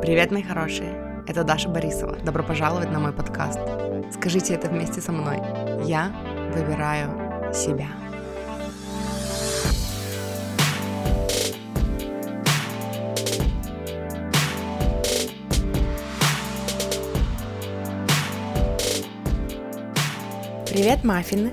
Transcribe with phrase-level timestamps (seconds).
[0.00, 1.24] Привет, мои хорошие!
[1.26, 2.16] Это Даша Борисова.
[2.18, 3.58] Добро пожаловать на мой подкаст.
[4.14, 5.38] Скажите это вместе со мной.
[5.84, 6.12] Я
[6.54, 7.10] выбираю
[7.52, 7.88] себя.
[20.70, 21.52] Привет, маффины,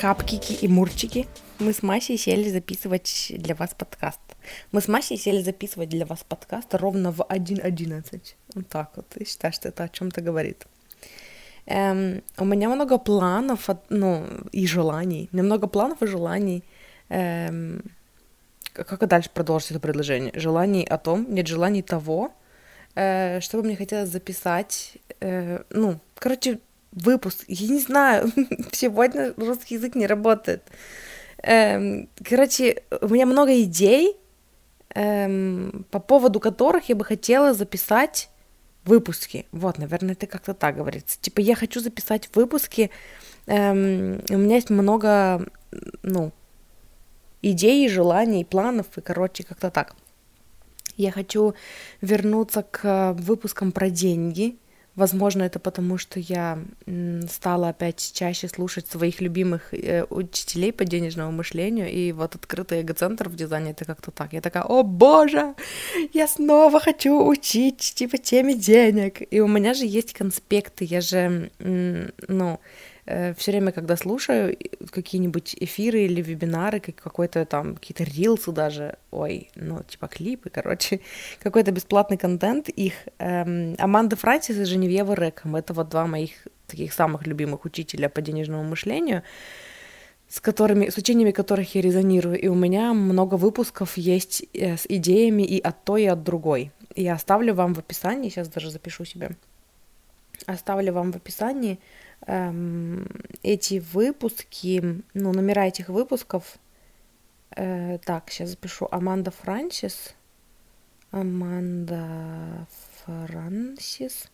[0.00, 1.28] капкики и мурчики.
[1.60, 4.25] Мы с Масей сели записывать для вас подкаст.
[4.72, 8.34] Мы с Масей сели записывать для вас подкаст ровно в 1.11.
[8.54, 9.06] Вот так вот.
[9.16, 10.66] Я считаю, что это о чем-то говорит.
[11.66, 15.28] Эм, у меня много планов, ну, и желаний.
[15.32, 16.62] У меня много планов и желаний.
[17.08, 17.82] Эм,
[18.72, 20.32] как дальше продолжить это предложение?
[20.34, 22.32] Желаний о том, нет желаний того,
[22.94, 24.98] э, что мне хотелось записать.
[25.20, 26.60] Э, ну, короче,
[26.92, 27.44] выпуск.
[27.48, 28.30] Я не знаю,
[28.72, 30.62] сегодня русский язык не работает.
[31.42, 34.16] Эм, короче, у меня много идей,
[34.96, 38.30] эм, по поводу которых я бы хотела записать
[38.84, 39.46] выпуски.
[39.52, 41.20] Вот, наверное, это как-то так говорится.
[41.20, 42.90] Типа, я хочу записать выпуски.
[43.46, 45.46] Эм, у меня есть много,
[46.02, 46.32] ну,
[47.42, 49.94] идей, желаний, планов, и, короче, как-то так.
[50.96, 51.54] Я хочу
[52.00, 54.56] вернуться к выпускам про деньги,
[54.96, 56.58] Возможно, это потому, что я
[57.28, 63.28] стала опять чаще слушать своих любимых э, учителей по денежному мышлению, и вот открытый эгоцентр
[63.28, 64.32] в дизайне это как-то так.
[64.32, 65.54] Я такая, о боже,
[66.14, 69.20] я снова хочу учить, типа, теме денег.
[69.30, 72.58] И у меня же есть конспекты, я же, ну,
[73.06, 74.56] все время, когда слушаю
[74.90, 81.00] какие-нибудь эфиры или вебинары, как какой-то там, какие-то рилсы даже, ой, ну, типа клипы, короче,
[81.40, 86.30] какой-то бесплатный контент, их эм, Аманда Франсис и Женевьева Рэком, это вот два моих
[86.66, 89.22] таких самых любимых учителя по денежному мышлению,
[90.28, 94.84] с которыми, с учениями которых я резонирую, и у меня много выпусков есть э, с
[94.88, 96.72] идеями и от той, и от другой.
[96.96, 99.36] Я оставлю вам в описании, сейчас даже запишу себе,
[100.46, 101.78] оставлю вам в описании эм,
[102.26, 106.58] эти выпуски, ну, номера этих выпусков.
[107.54, 110.14] Э, так, сейчас запишу Аманда Франсис.
[111.12, 112.66] Аманда
[113.04, 114.30] Франсис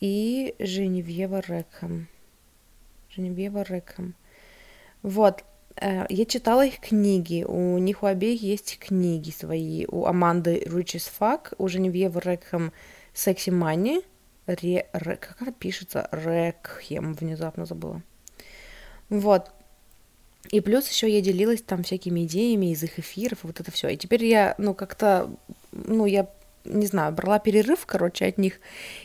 [0.00, 2.08] и Женевьева Рекхэм.
[3.08, 4.14] Женевьева Рекхэм.
[5.02, 5.44] Вот,
[5.76, 9.86] э, я читала их книги, у них у обеих есть книги свои.
[9.86, 12.72] У Аманды Rich as Fuck, у Женевьевы Рекхэм
[13.14, 14.04] Sexy Money–
[14.46, 16.08] Ре, ре, как она пишется?
[16.12, 18.02] Рекхем, внезапно забыла.
[19.08, 19.50] Вот.
[20.50, 23.88] И плюс еще я делилась там всякими идеями из их эфиров, вот это все.
[23.88, 25.30] И теперь я, ну, как-то,
[25.72, 26.30] ну, я
[26.68, 28.60] не знаю, брала перерыв, короче, от них,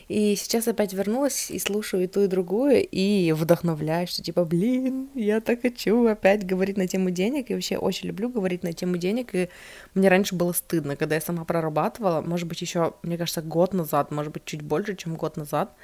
[0.08, 5.08] и сейчас опять вернулась и слушаю и ту, и другую, и вдохновляюсь, что типа, блин,
[5.14, 8.96] я так хочу опять говорить на тему денег, и вообще очень люблю говорить на тему
[8.96, 9.48] денег, и
[9.94, 14.10] мне раньше было стыдно, когда я сама прорабатывала, может быть, еще, мне кажется, год назад,
[14.10, 15.74] может быть, чуть больше, чем год назад,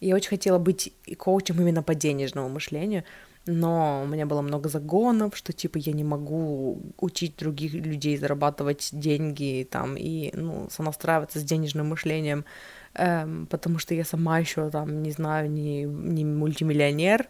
[0.00, 3.04] я очень хотела быть коучем именно по денежному мышлению,
[3.48, 8.90] но у меня было много загонов, что типа я не могу учить других людей зарабатывать
[8.92, 12.44] деньги там и ну сонастраиваться с денежным мышлением,
[12.94, 17.26] эм, потому что я сама еще там не знаю не не мультимиллионер,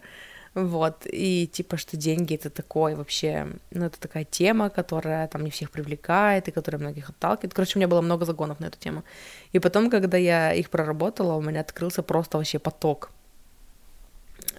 [0.55, 5.51] вот и типа что деньги это такое вообще ну это такая тема, которая там не
[5.51, 7.53] всех привлекает и которая многих отталкивает.
[7.53, 9.03] Короче, у меня было много загонов на эту тему.
[9.53, 13.11] И потом, когда я их проработала, у меня открылся просто вообще поток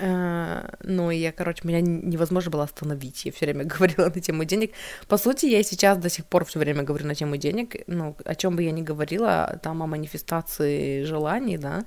[0.00, 3.24] ну, и я, короче, меня невозможно было остановить.
[3.24, 4.72] Я все время говорила на тему денег.
[5.08, 7.76] По сути, я сейчас до сих пор все время говорю на тему денег.
[7.86, 11.84] Ну, о чем бы я ни говорила, там о манифестации желаний, да,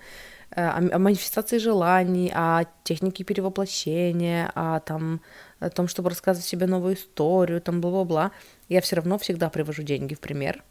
[0.51, 5.21] э, о манифестации желаний, о технике перевоплощения, о там
[5.59, 8.31] о том, чтобы рассказывать себе новую историю, там бла-бла-бла.
[8.69, 10.63] Я все равно всегда привожу деньги в пример.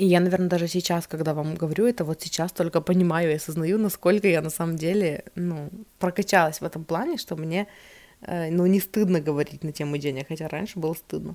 [0.00, 3.78] И я, наверное, даже сейчас, когда вам говорю это, вот сейчас только понимаю и осознаю,
[3.78, 5.68] насколько я на самом деле, ну,
[5.98, 7.66] прокачалась в этом плане, что мне,
[8.22, 11.34] э, ну, не стыдно говорить на тему денег, хотя раньше было стыдно.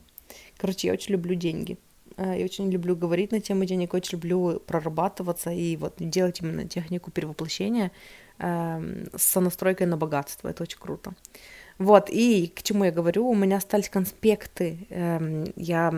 [0.58, 1.78] Короче, я очень люблю деньги.
[2.18, 6.68] Э, я очень люблю говорить на тему денег, очень люблю прорабатываться и вот делать именно
[6.68, 7.92] технику перевоплощения
[8.40, 10.50] э, с настройкой на богатство.
[10.50, 11.14] Это очень круто.
[11.78, 14.88] Вот, и к чему я говорю, у меня остались конспекты.
[14.90, 15.94] Эм, я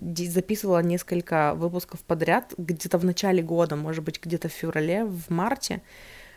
[0.00, 5.82] записывала несколько выпусков подряд, где-то в начале года, может быть, где-то в феврале, в марте.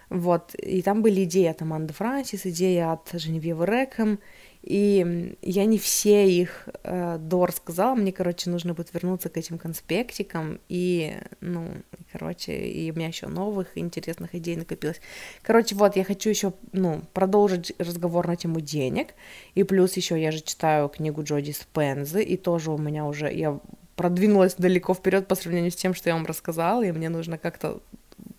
[0.09, 4.19] Вот, и там были идеи от Аманды Франсис, идеи от Женевьевы Рэком,
[4.63, 9.57] и я не все их э, до рассказала, мне, короче, нужно будет вернуться к этим
[9.57, 11.67] конспектикам, и, ну,
[12.13, 15.01] короче, и у меня еще новых интересных идей накопилось.
[15.41, 19.15] Короче, вот, я хочу еще, ну, продолжить разговор на тему денег,
[19.53, 23.59] и плюс еще я же читаю книгу Джоди Спензы, и тоже у меня уже, я
[23.97, 27.81] продвинулась далеко вперед по сравнению с тем, что я вам рассказала, и мне нужно как-то...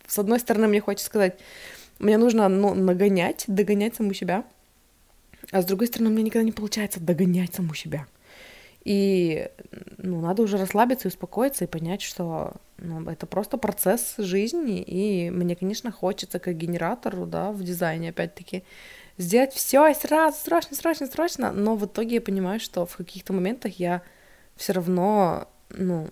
[0.07, 1.39] С одной стороны, мне хочется сказать,
[1.99, 4.43] мне нужно ну, нагонять, догонять саму себя,
[5.51, 8.07] а с другой стороны, мне никогда не получается догонять саму себя.
[8.83, 9.49] И
[9.97, 15.31] ну, надо уже расслабиться и успокоиться и понять, что ну, это просто процесс жизни, и
[15.31, 18.63] мне, конечно, хочется как генератору, да, в дизайне, опять-таки,
[19.17, 23.33] сделать все и сразу, срочно, срочно, срочно, но в итоге я понимаю, что в каких-то
[23.33, 24.03] моментах я
[24.55, 26.07] все равно, ну,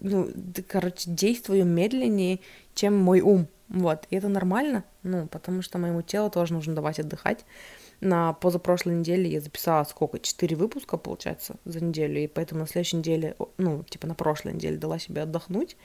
[0.00, 0.30] ну,
[0.66, 2.40] короче, действую медленнее,
[2.74, 7.00] чем мой ум, вот, и это нормально, ну, потому что моему телу тоже нужно давать
[7.00, 7.44] отдыхать,
[8.00, 10.18] на позапрошлой неделе я записала сколько?
[10.18, 14.76] Четыре выпуска, получается, за неделю, и поэтому на следующей неделе, ну, типа на прошлой неделе
[14.76, 15.76] дала себе отдохнуть,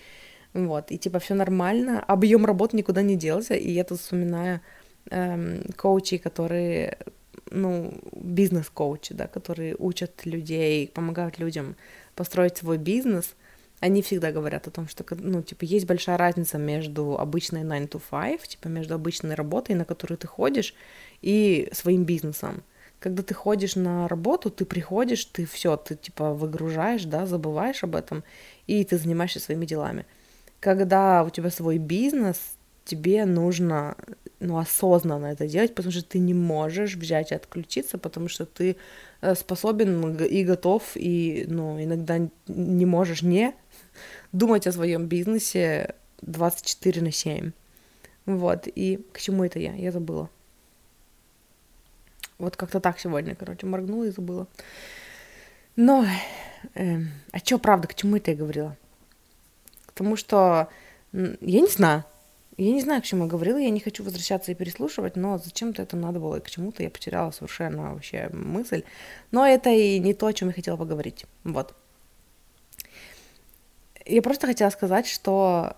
[0.53, 4.61] вот, и типа все нормально, объем работы никуда не делся, и я тут вспоминаю
[5.11, 6.97] эм, коучей, которые,
[7.51, 11.75] ну, бизнес-коучи, да, которые учат людей, помогают людям
[12.15, 13.35] построить свой бизнес,
[13.79, 18.01] они всегда говорят о том, что, ну, типа, есть большая разница между обычной 9 to
[18.11, 20.73] 5, типа, между обычной работой, на которую ты ходишь,
[21.21, 22.63] и своим бизнесом.
[22.99, 27.95] Когда ты ходишь на работу, ты приходишь, ты все, ты типа выгружаешь, да, забываешь об
[27.95, 28.23] этом,
[28.67, 30.05] и ты занимаешься своими делами.
[30.59, 32.37] Когда у тебя свой бизнес,
[32.83, 33.95] тебе нужно
[34.39, 38.75] ну, осознанно это делать, потому что ты не можешь взять и отключиться, потому что ты
[39.21, 43.53] э, способен и готов, и ну, иногда не можешь не
[44.31, 47.51] думать о своем бизнесе 24 на 7.
[48.25, 49.73] Вот, и к чему это я?
[49.73, 50.29] Я забыла.
[52.39, 54.47] Вот как-то так сегодня, короче, моргнула и забыла.
[55.75, 56.05] Но,
[56.73, 56.97] э,
[57.31, 58.75] а чё, правда, к чему это я говорила?
[59.85, 60.69] К тому, что,
[61.13, 62.05] я не знаю,
[62.57, 65.81] я не знаю, к чему я говорила, я не хочу возвращаться и переслушивать, но зачем-то
[65.81, 68.83] это надо было, и к чему-то я потеряла совершенно вообще мысль.
[69.31, 71.25] Но это и не то, о чем я хотела поговорить.
[71.43, 71.73] Вот.
[74.05, 75.75] Я просто хотела сказать, что...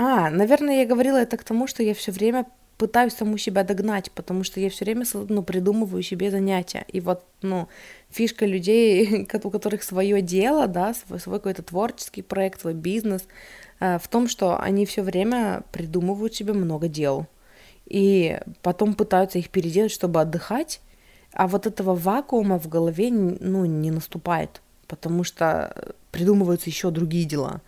[0.00, 2.46] А, наверное, я говорила это к тому, что я все время
[2.78, 6.84] пытаюсь саму себя догнать, потому что я все время ну, придумываю себе занятия.
[6.88, 7.68] И вот, ну,
[8.08, 13.26] фишка людей, у которых свое дело, да, свой, свой какой-то творческий проект, свой бизнес,
[13.80, 17.26] э, в том, что они все время придумывают себе много дел.
[17.86, 20.80] И потом пытаются их переделать, чтобы отдыхать,
[21.32, 27.60] а вот этого вакуума в голове, ну, не наступает, потому что придумываются еще другие дела.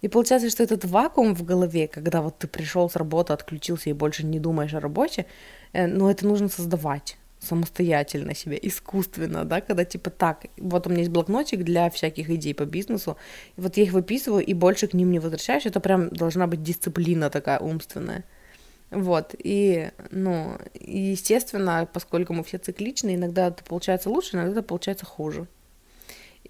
[0.00, 3.92] И получается, что этот вакуум в голове, когда вот ты пришел с работы, отключился и
[3.92, 5.26] больше не думаешь о работе,
[5.72, 11.00] э, ну, это нужно создавать самостоятельно себе, искусственно, да, когда типа так, вот у меня
[11.00, 13.16] есть блокнотик для всяких идей по бизнесу,
[13.56, 16.62] и вот я их выписываю и больше к ним не возвращаюсь, это прям должна быть
[16.62, 18.24] дисциплина такая умственная.
[18.90, 25.04] Вот, и, ну, естественно, поскольку мы все цикличны, иногда это получается лучше, иногда это получается
[25.04, 25.46] хуже.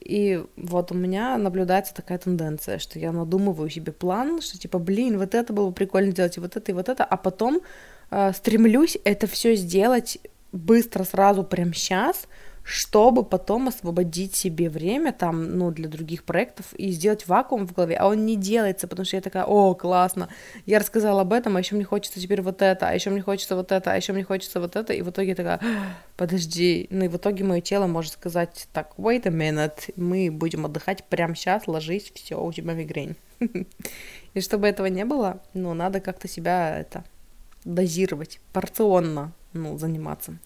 [0.00, 5.18] И вот у меня наблюдается такая тенденция, что я надумываю себе план, что типа, блин,
[5.18, 7.60] вот это было бы прикольно делать, и вот это, и вот это, а потом
[8.10, 10.18] э, стремлюсь это все сделать
[10.52, 12.26] быстро, сразу, прям сейчас,
[12.68, 17.96] чтобы потом освободить себе время там, ну, для других проектов и сделать вакуум в голове,
[17.96, 20.28] а он не делается, потому что я такая, о, классно,
[20.66, 23.56] я рассказала об этом, а еще мне хочется теперь вот это, а еще мне хочется
[23.56, 25.60] вот это, а еще мне хочется вот это, и в итоге я такая,
[26.18, 30.66] подожди, ну и в итоге мое тело может сказать, так, wait a minute, мы будем
[30.66, 33.16] отдыхать прямо сейчас, ложись, все, у тебя мигрень.
[34.34, 37.02] И чтобы этого не было, ну, надо как-то себя это
[37.64, 40.36] дозировать, порционно, ну, заниматься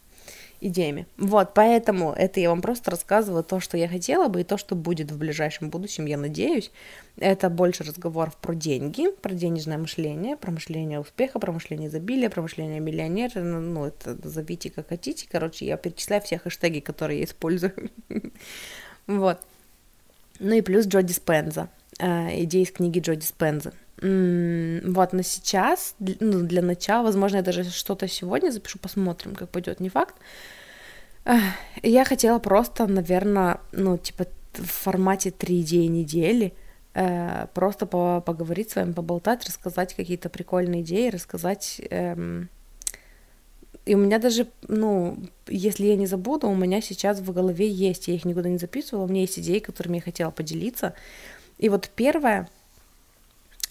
[0.63, 1.07] идеями.
[1.17, 4.75] Вот, поэтому это я вам просто рассказываю то, что я хотела бы, и то, что
[4.75, 6.71] будет в ближайшем будущем, я надеюсь.
[7.19, 12.43] Это больше разговоров про деньги, про денежное мышление, про мышление успеха, про мышление изобилия, про
[12.43, 15.27] мышление миллионера, ну, ну это назовите как хотите.
[15.31, 17.91] Короче, я перечисляю все хэштеги, которые я использую.
[19.09, 19.41] Вот.
[20.39, 21.69] Ну и плюс Джо Диспенза.
[21.99, 23.73] Э, идея из книги Джо Диспенза.
[24.01, 29.79] Вот, но сейчас, ну, для начала, возможно, я даже что-то сегодня запишу, посмотрим, как пойдет,
[29.79, 30.17] не факт.
[31.85, 36.53] Я хотела просто, наверное, ну, типа, в формате три идеи недели
[36.95, 41.81] э, просто по поговорить с вами, поболтать, рассказать какие-то прикольные идеи, рассказать...
[41.91, 42.49] Эм...
[43.85, 45.19] И у меня даже, ну,
[45.49, 49.05] если я не забуду, у меня сейчас в голове есть, я их никуда не записывала,
[49.05, 50.95] у меня есть идеи, которыми я хотела поделиться.
[51.59, 52.49] И вот первое,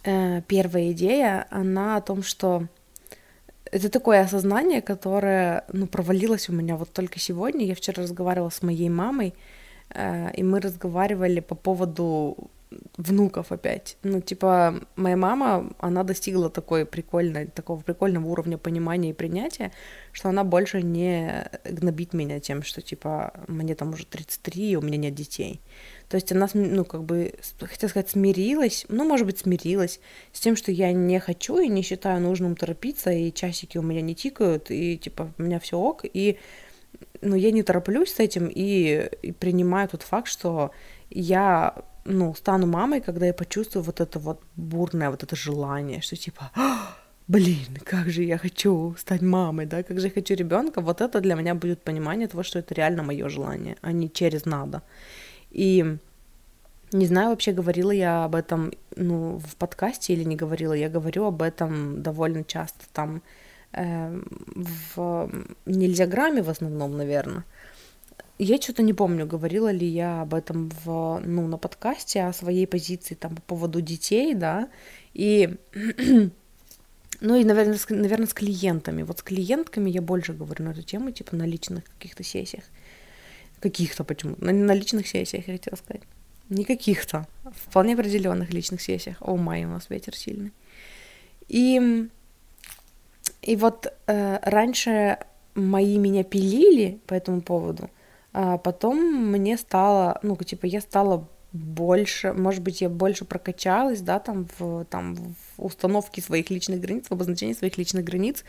[0.03, 2.67] э, первая идея, она о том, что
[3.71, 7.65] это такое осознание, которое, ну, провалилось у меня вот только сегодня.
[7.65, 9.33] Я вчера разговаривала с моей мамой,
[9.89, 12.49] э, и мы разговаривали по поводу
[12.97, 13.97] внуков опять.
[14.03, 19.71] Ну, типа, моя мама, она достигла такой прикольной, такого прикольного уровня понимания и принятия,
[20.11, 24.81] что она больше не гнобит меня тем, что, типа, мне там уже 33, и у
[24.81, 25.59] меня нет детей.
[26.11, 30.01] То есть она, ну, как бы, хотела сказать, смирилась, ну, может быть, смирилась
[30.33, 34.01] с тем, что я не хочу и не считаю нужным торопиться, и часики у меня
[34.01, 36.37] не тикают, и, типа, у меня все ок, и,
[37.21, 40.71] ну, я не тороплюсь с этим и, и принимаю тот факт, что
[41.09, 46.17] я ну, стану мамой, когда я почувствую вот это вот бурное вот это желание, что
[46.17, 46.97] типа, «А,
[47.29, 51.21] блин, как же я хочу стать мамой, да, как же я хочу ребенка, вот это
[51.21, 54.81] для меня будет понимание того, что это реально мое желание, а не через надо.
[55.51, 55.97] И
[56.91, 61.25] не знаю, вообще говорила я об этом, ну, в подкасте или не говорила, я говорю
[61.25, 63.21] об этом довольно часто там
[63.71, 64.21] э,
[64.55, 65.31] в
[65.65, 67.45] нельзя грамме в основном, наверное.
[68.37, 72.65] Я что-то не помню, говорила ли я об этом в, ну, на подкасте, о своей
[72.65, 74.67] позиции там по поводу детей, да,
[75.13, 75.55] и,
[77.21, 79.03] ну и, наверное, с, наверное, с клиентами.
[79.03, 82.63] Вот с клиентками я больше говорю на эту тему, типа на личных каких-то сессиях.
[83.61, 84.35] Каких-то почему?
[84.39, 86.01] На, на личных сессиях, я хотела сказать.
[86.49, 87.25] Не каких-то,
[87.55, 89.15] вполне определенных личных сессиях.
[89.21, 90.51] О, май, у нас ветер сильный.
[91.47, 92.09] И,
[93.41, 95.17] и вот э, раньше
[95.55, 97.89] мои меня пилили по этому поводу–
[98.33, 98.97] а потом
[99.31, 104.85] мне стало, ну, типа, я стала больше, может быть, я больше прокачалась, да, там в,
[104.85, 108.45] там в установке своих личных границ, в обозначении своих личных границ.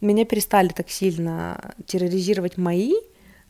[0.00, 2.94] Меня перестали так сильно терроризировать мои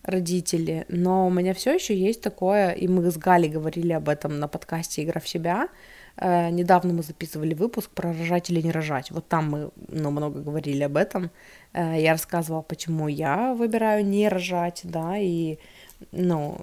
[0.03, 4.39] родители, но у меня все еще есть такое, и мы с Галей говорили об этом
[4.39, 5.69] на подкасте «Игра в себя»,
[6.21, 9.11] Э, недавно мы записывали выпуск про рожать или не рожать.
[9.11, 11.31] Вот там мы ну, много говорили об этом.
[11.73, 15.59] Э, я рассказывала, почему я выбираю не рожать, да, и,
[16.13, 16.59] ну,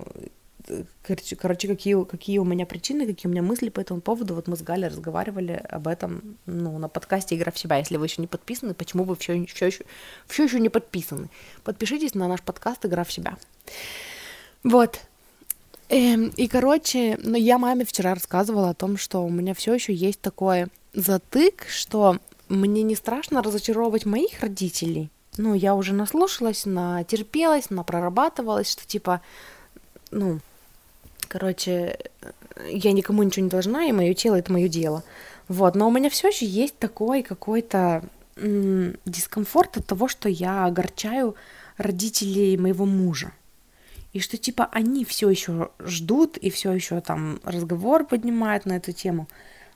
[1.37, 4.35] короче, какие, какие у меня причины, какие у меня мысли по этому поводу.
[4.35, 7.77] Вот мы с Галей разговаривали об этом ну, на подкасте «Игра в себя».
[7.77, 9.83] Если вы еще не подписаны, почему вы все, все, еще,
[10.27, 11.29] все еще не подписаны?
[11.63, 13.37] Подпишитесь на наш подкаст «Игра в себя».
[14.63, 15.01] Вот,
[15.89, 19.93] Эм, и, короче, ну, я маме вчера рассказывала о том, что у меня все еще
[19.93, 22.17] есть такой затык, что
[22.49, 25.09] мне не страшно разочаровывать моих родителей.
[25.37, 29.21] Ну, я уже наслушалась, натерпелась, напрорабатывалась, что типа,
[30.11, 30.39] ну,
[31.27, 31.97] короче,
[32.69, 35.03] я никому ничего не должна, и мое тело это мое дело.
[35.47, 38.03] Вот, но у меня все еще есть такой какой-то
[38.35, 41.35] дискомфорт от того, что я огорчаю
[41.77, 43.31] родителей моего мужа
[44.13, 48.91] и что типа они все еще ждут и все еще там разговор поднимают на эту
[48.91, 49.27] тему.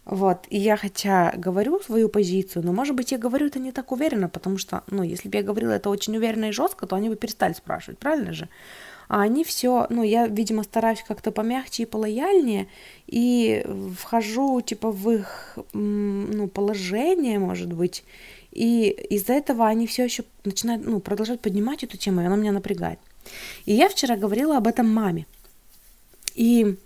[0.04, 3.92] Вот, и я хотя говорю свою позицию, но, может быть, я говорю это не так
[3.92, 7.08] уверенно, потому что, ну, если бы я говорила это очень уверенно и жестко, то они
[7.10, 8.50] бы перестали спрашивать, правильно же?
[9.12, 12.70] А они все, ну, я, видимо, стараюсь как-то помягче и полояльнее,
[13.08, 13.62] и
[14.00, 18.06] вхожу, типа, в их, ну, положение, может быть,
[18.54, 22.54] и из-за этого они все еще начинают, ну, продолжать поднимать эту тему, и она меня
[22.54, 23.00] напрягает.
[23.66, 25.26] И я вчера говорила об этом маме.
[26.34, 26.78] И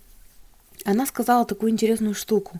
[0.83, 2.59] она сказала такую интересную штуку,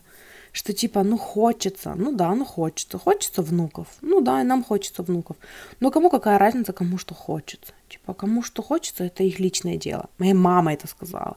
[0.56, 5.02] что типа, ну хочется, ну да, ну хочется, хочется внуков, ну да, и нам хочется
[5.02, 5.36] внуков.
[5.80, 7.74] Но кому какая разница, кому что хочется?
[7.90, 10.08] Типа, кому что хочется, это их личное дело.
[10.18, 11.36] Моя мама это сказала.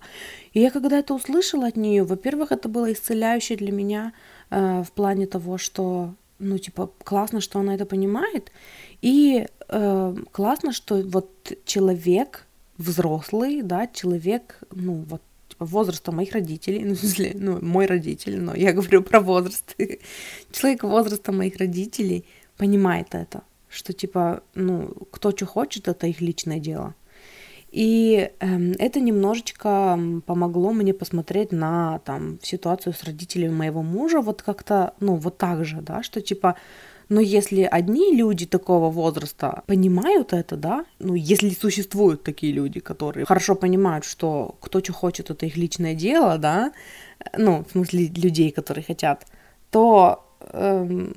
[0.54, 4.14] И я когда это услышала от нее, во-первых, это было исцеляюще для меня
[4.52, 8.54] э, в плане того, что, ну, типа, классно, что она это понимает.
[9.02, 12.48] И э, классно, что вот человек
[12.78, 15.22] взрослый, да, человек, ну, вот
[15.60, 19.75] возраста моих родителей, ну, в смысле, ну, мой родитель, но я говорю про возраст.
[20.51, 22.25] Человек возраста моих родителей
[22.58, 26.96] понимает это, что, типа, ну, кто что хочет, это их личное дело.
[27.72, 34.42] И э, это немножечко помогло мне посмотреть на там ситуацию с родителями моего мужа вот
[34.42, 36.56] как-то, ну, вот так же, да, что типа,
[37.10, 43.25] но если одни люди такого возраста понимают это, да, ну, если существуют такие люди, которые
[43.25, 46.72] хорошо понимают, что кто что хочет, это их личное дело, да,
[47.36, 49.25] ну, в смысле людей, которые хотят,
[49.72, 50.24] то,
[50.54, 51.16] эм,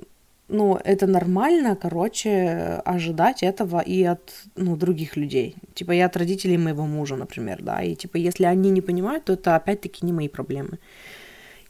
[0.48, 5.56] ну, это нормально, короче, ожидать этого и от, ну, других людей.
[5.74, 9.34] Типа, и от родителей моего мужа, например, да, и, типа, если они не понимают, то
[9.34, 10.78] это, опять-таки, не мои проблемы.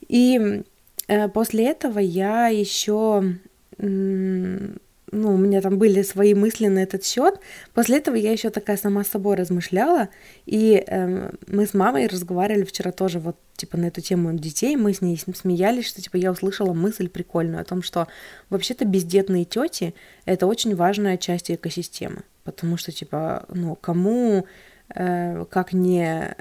[0.08, 0.62] И
[1.08, 3.36] э, после этого я еще
[3.82, 7.38] ну, у меня там были свои мысли на этот счет.
[7.74, 10.08] После этого я еще такая сама с собой размышляла,
[10.46, 14.94] и э, мы с мамой разговаривали вчера тоже вот типа на эту тему детей, мы
[14.94, 18.08] с ней смеялись, что типа я услышала мысль прикольную о том, что
[18.48, 24.46] вообще-то бездетные тети это очень важная часть экосистемы, потому что типа ну кому
[24.94, 26.34] э, как не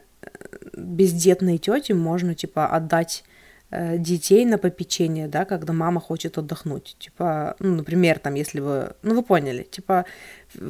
[0.78, 3.31] бездетные тети можно типа отдать э,
[3.72, 6.96] детей на попечение, да, когда мама хочет отдохнуть.
[7.00, 10.06] Типа, ну, например, там, если вы, ну, вы поняли, типа,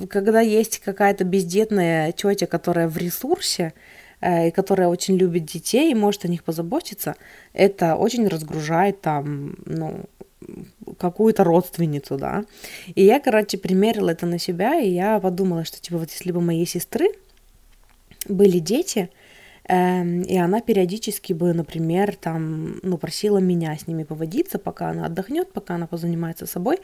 [0.10, 3.74] когда есть какая-то бездетная тетя, которая в ресурсе,
[4.22, 7.16] э, и которая очень любит детей и может о них позаботиться,
[7.54, 10.06] это очень разгружает там, ну,
[11.00, 12.44] какую-то родственницу, да.
[12.94, 16.42] И я, короче, примерила это на себя, и я подумала, что, типа, вот если бы
[16.42, 17.10] моей сестры
[18.28, 19.10] были дети,
[19.68, 25.54] и она периодически бы, например, там, ну, просила меня с ними поводиться, пока она отдохнет,
[25.54, 26.80] пока она позанимается собой.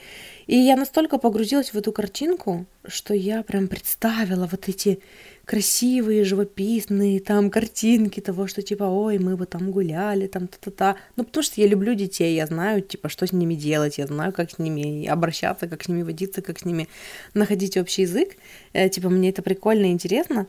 [0.46, 5.00] И я настолько погрузилась в эту картинку, что я прям представила вот эти
[5.44, 10.98] красивые, живописные там картинки того, что типа, ой, мы бы там гуляли, там та-та-та.
[11.16, 14.34] Ну, потому что я люблю детей, я знаю, типа, что с ними делать, я знаю,
[14.34, 16.88] как с ними обращаться, как с ними водиться, как с ними
[17.34, 18.36] находить общий язык.
[18.74, 20.48] Э, типа, мне это прикольно и интересно.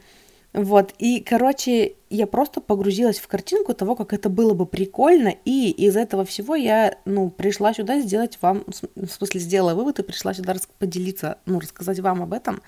[0.54, 5.70] Вот, и, короче, я просто погрузилась в картинку того, как это было бы прикольно, и
[5.70, 10.32] из этого всего я, ну, пришла сюда сделать вам, в смысле, сделала вывод и пришла
[10.32, 12.62] сюда поделиться, ну, рассказать вам об этом.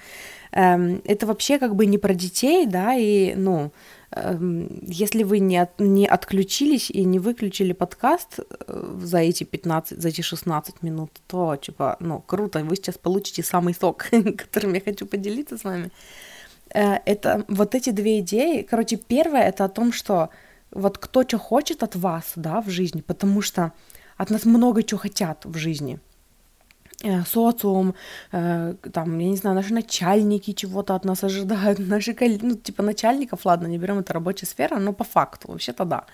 [0.52, 3.72] Эм, это вообще как бы не про детей, да, и, ну,
[4.10, 9.98] эм, если вы не, от, не отключились и не выключили подкаст э, за эти 15,
[9.98, 14.06] за эти 16 минут, то, типа, ну, круто, вы сейчас получите самый сок,
[14.36, 15.90] которым я хочу поделиться с вами.
[16.74, 18.62] Э, это вот эти две идеи.
[18.62, 20.30] Короче, первое это о том, что
[20.70, 23.72] вот кто что хочет от вас, да, в жизни, потому что
[24.16, 25.98] от нас много чего хотят в жизни.
[27.02, 27.94] Э, социум,
[28.32, 33.46] э, там, я не знаю, наши начальники чего-то от нас ожидают, наши ну, типа начальников,
[33.46, 36.04] ладно, не берем это рабочая сфера, но по факту, вообще-то да.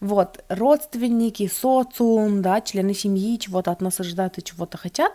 [0.00, 5.12] Вот, родственники, социум, да, члены семьи чего-то от нас ожидают и чего-то хотят.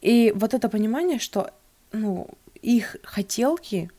[0.00, 1.50] И вот это понимание, что,
[1.92, 2.28] ну,
[2.62, 3.90] их хотелки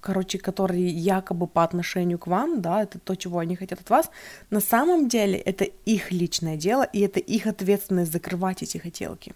[0.00, 4.10] короче, которые якобы по отношению к вам, да, это то, чего они хотят от вас,
[4.50, 9.34] на самом деле это их личное дело, и это их ответственность закрывать эти хотелки.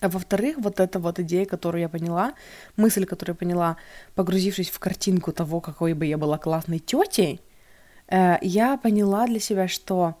[0.00, 2.34] А во-вторых, вот эта вот идея, которую я поняла,
[2.76, 3.76] мысль, которую я поняла,
[4.14, 7.40] погрузившись в картинку того, какой бы я была классной тетей,
[8.06, 10.14] э, я поняла для себя, что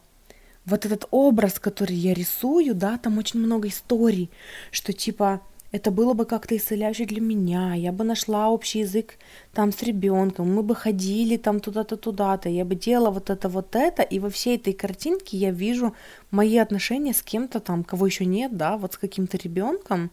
[0.64, 4.30] вот этот образ, который я рисую, да, там очень много историй,
[4.70, 9.18] что типа это было бы как-то исцеляюще для меня, я бы нашла общий язык
[9.52, 13.76] там с ребенком, мы бы ходили там туда-то, туда-то, я бы делала вот это, вот
[13.76, 15.94] это, и во всей этой картинке я вижу
[16.30, 20.10] мои отношения с кем-то там, кого еще нет, да, вот с каким-то ребенком,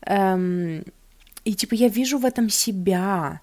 [0.00, 0.84] эм,
[1.44, 3.40] и типа я вижу в этом себя,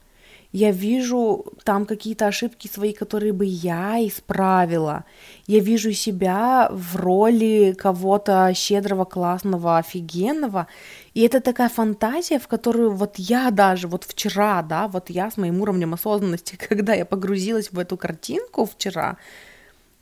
[0.54, 5.04] я вижу там какие-то ошибки свои, которые бы я исправила.
[5.48, 10.68] Я вижу себя в роли кого-то щедрого, классного, офигенного.
[11.14, 15.38] И это такая фантазия, в которую вот я даже вот вчера, да, вот я с
[15.38, 19.18] моим уровнем осознанности, когда я погрузилась в эту картинку вчера,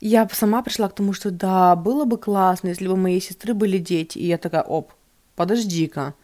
[0.00, 3.54] я сама пришла к тому, что да, было бы классно, если бы у моей сестры
[3.54, 4.18] были дети.
[4.18, 4.92] И я такая, оп,
[5.36, 6.14] подожди-ка,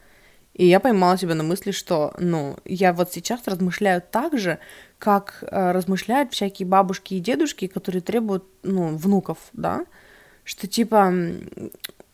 [0.53, 4.59] и я поймала себя на мысли, что, ну, я вот сейчас размышляю так же,
[4.97, 9.85] как э, размышляют всякие бабушки и дедушки, которые требуют, ну, внуков, да,
[10.43, 11.13] что типа,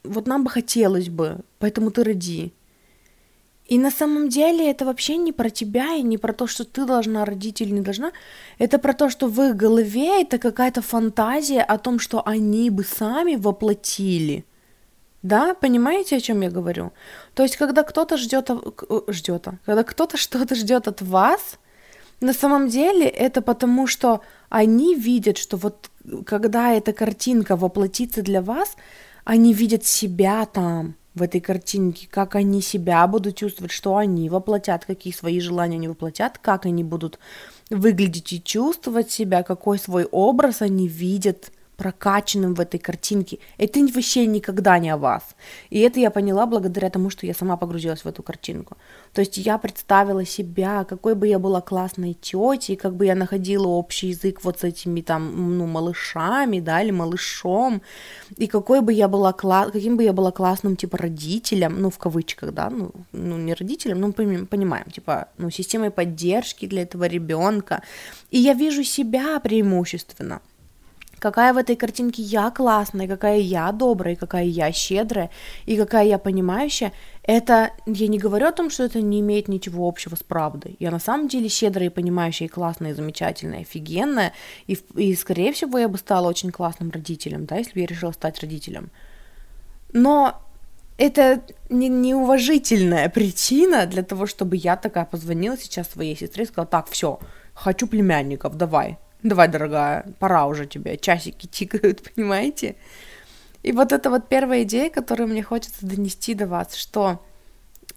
[0.04, 2.54] вот нам бы хотелось бы, поэтому ты роди.
[3.68, 6.86] И на самом деле это вообще не про тебя и не про то, что ты
[6.86, 8.12] должна родить или не должна.
[8.60, 12.84] Это про то, что в их голове это какая-то фантазия о том, что они бы
[12.84, 14.46] сами воплотили–
[15.26, 16.92] да, понимаете, о чем я говорю?
[17.34, 18.52] То есть, когда кто-то ждет,
[19.08, 21.58] ждет, когда кто-то что-то ждет от вас,
[22.22, 25.90] на самом деле это потому, что они видят, что вот
[26.28, 28.76] когда эта картинка воплотится для вас,
[29.24, 34.86] они видят себя там, в этой картинке, как они себя будут чувствовать, что они воплотят,
[34.86, 37.20] какие свои желания они воплотят, как они будут
[37.70, 43.40] выглядеть и чувствовать себя, какой свой образ они видят прокачанным в этой картинке.
[43.58, 45.24] Это вообще никогда не о вас.
[45.70, 48.78] И это я поняла благодаря тому, что я сама погрузилась в эту картинку.
[49.14, 53.68] То есть я представила себя, какой бы я была классной тетей, как бы я находила
[53.68, 57.82] общий язык вот с этими там, ну, малышами, да, или малышом,
[58.38, 61.98] и какой бы я была, кла- каким бы я была классным, типа, родителем, ну, в
[61.98, 67.82] кавычках, да, ну, ну не родителем, ну, понимаем, типа, ну, системой поддержки для этого ребенка.
[68.32, 70.42] И я вижу себя преимущественно–
[71.26, 75.32] какая в этой картинке я классная, какая я добрая, какая я щедрая
[75.66, 76.92] и какая я понимающая,
[77.24, 80.76] это я не говорю о том, что это не имеет ничего общего с правдой.
[80.80, 84.34] Я на самом деле щедрая и понимающая, и классная, и замечательная, офигенная,
[84.68, 88.12] и, и скорее всего я бы стала очень классным родителем, да, если бы я решила
[88.12, 88.92] стать родителем.
[89.94, 90.44] Но
[91.00, 96.68] это не, неуважительная причина для того, чтобы я такая позвонила сейчас своей сестре и сказала,
[96.68, 97.18] так, все,
[97.56, 102.76] хочу племянников, давай, давай, дорогая, пора уже тебе, часики тикают, понимаете?
[103.64, 107.20] И вот это вот первая идея, которую мне хочется донести до вас, что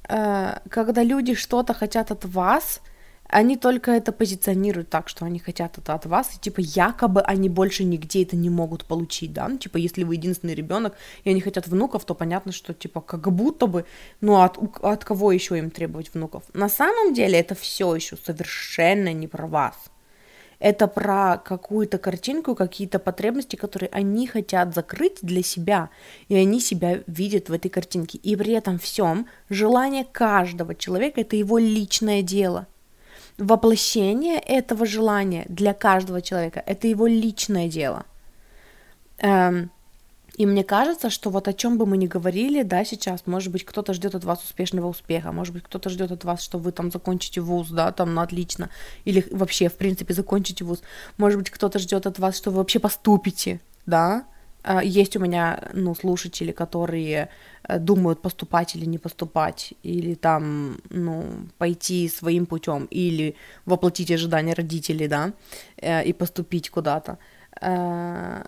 [0.08, 2.80] э, когда люди что-то хотят от вас,
[3.28, 7.50] они только это позиционируют так, что они хотят это от вас, и типа якобы они
[7.50, 11.42] больше нигде это не могут получить, да, ну, типа если вы единственный ребенок и они
[11.42, 13.84] хотят внуков, то понятно, что типа как будто бы,
[14.22, 16.44] ну от, от кого еще им требовать внуков?
[16.54, 19.74] На самом деле это все еще совершенно не про вас.
[20.58, 25.90] Это про какую-то картинку, какие-то потребности, которые они хотят закрыть для себя,
[26.28, 28.18] и они себя видят в этой картинке.
[28.18, 32.66] И при этом всем желание каждого человека это его личное дело.
[33.38, 38.04] Воплощение этого желания для каждого человека это его личное дело.
[39.18, 39.70] Эм,
[40.38, 43.64] и мне кажется, что вот о чем бы мы ни говорили, да, сейчас, может быть,
[43.64, 46.92] кто-то ждет от вас успешного успеха, может быть, кто-то ждет от вас, что вы там
[46.92, 48.70] закончите вуз, да, там, ну, отлично,
[49.04, 50.80] или вообще, в принципе, закончите вуз,
[51.16, 54.26] может быть, кто-то ждет от вас, что вы вообще поступите, да,
[54.62, 57.30] а, есть у меня, ну, слушатели, которые
[57.64, 61.24] э, думают, поступать или не поступать, или там, ну,
[61.58, 63.34] пойти своим путем, или
[63.66, 65.32] воплотить ожидания родителей, да,
[65.78, 67.18] э, и поступить куда-то.
[67.60, 68.44] Э,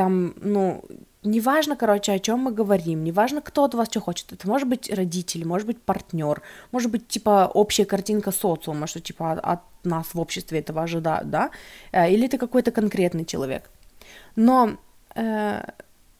[0.00, 0.82] там, ну,
[1.22, 4.90] неважно, короче, о чем мы говорим, неважно, кто от вас что хочет, это может быть
[4.90, 6.40] родитель, может быть партнер,
[6.72, 11.50] может быть, типа, общая картинка социума, что, типа, от нас в обществе этого ожидают, да,
[11.92, 13.70] э, или это какой-то конкретный человек.
[14.36, 14.70] Но
[15.16, 15.62] э,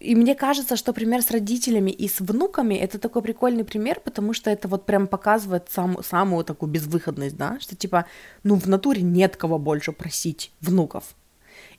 [0.01, 4.35] и мне кажется, что пример с родителями и с внуками это такой прикольный пример, потому
[4.35, 8.05] что это вот прям показывает сам, самую такую безвыходность, да, что типа,
[8.45, 11.14] ну в натуре нет кого больше просить внуков,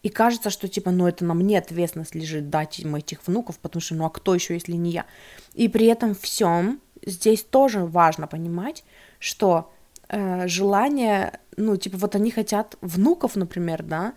[0.04, 3.82] и кажется, что типа, ну это на мне ответственность лежит дать им этих внуков, потому
[3.82, 5.06] что ну а кто еще, если не я?
[5.54, 8.84] И при этом всем здесь тоже важно понимать,
[9.20, 9.72] что
[10.10, 14.14] э, желание, ну типа вот они хотят внуков, например, да,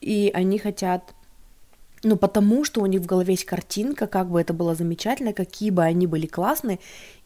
[0.00, 1.14] и они хотят
[2.02, 5.68] ну, потому что у них в голове есть картинка, как бы это было замечательно, какие
[5.68, 6.78] бы они были классные.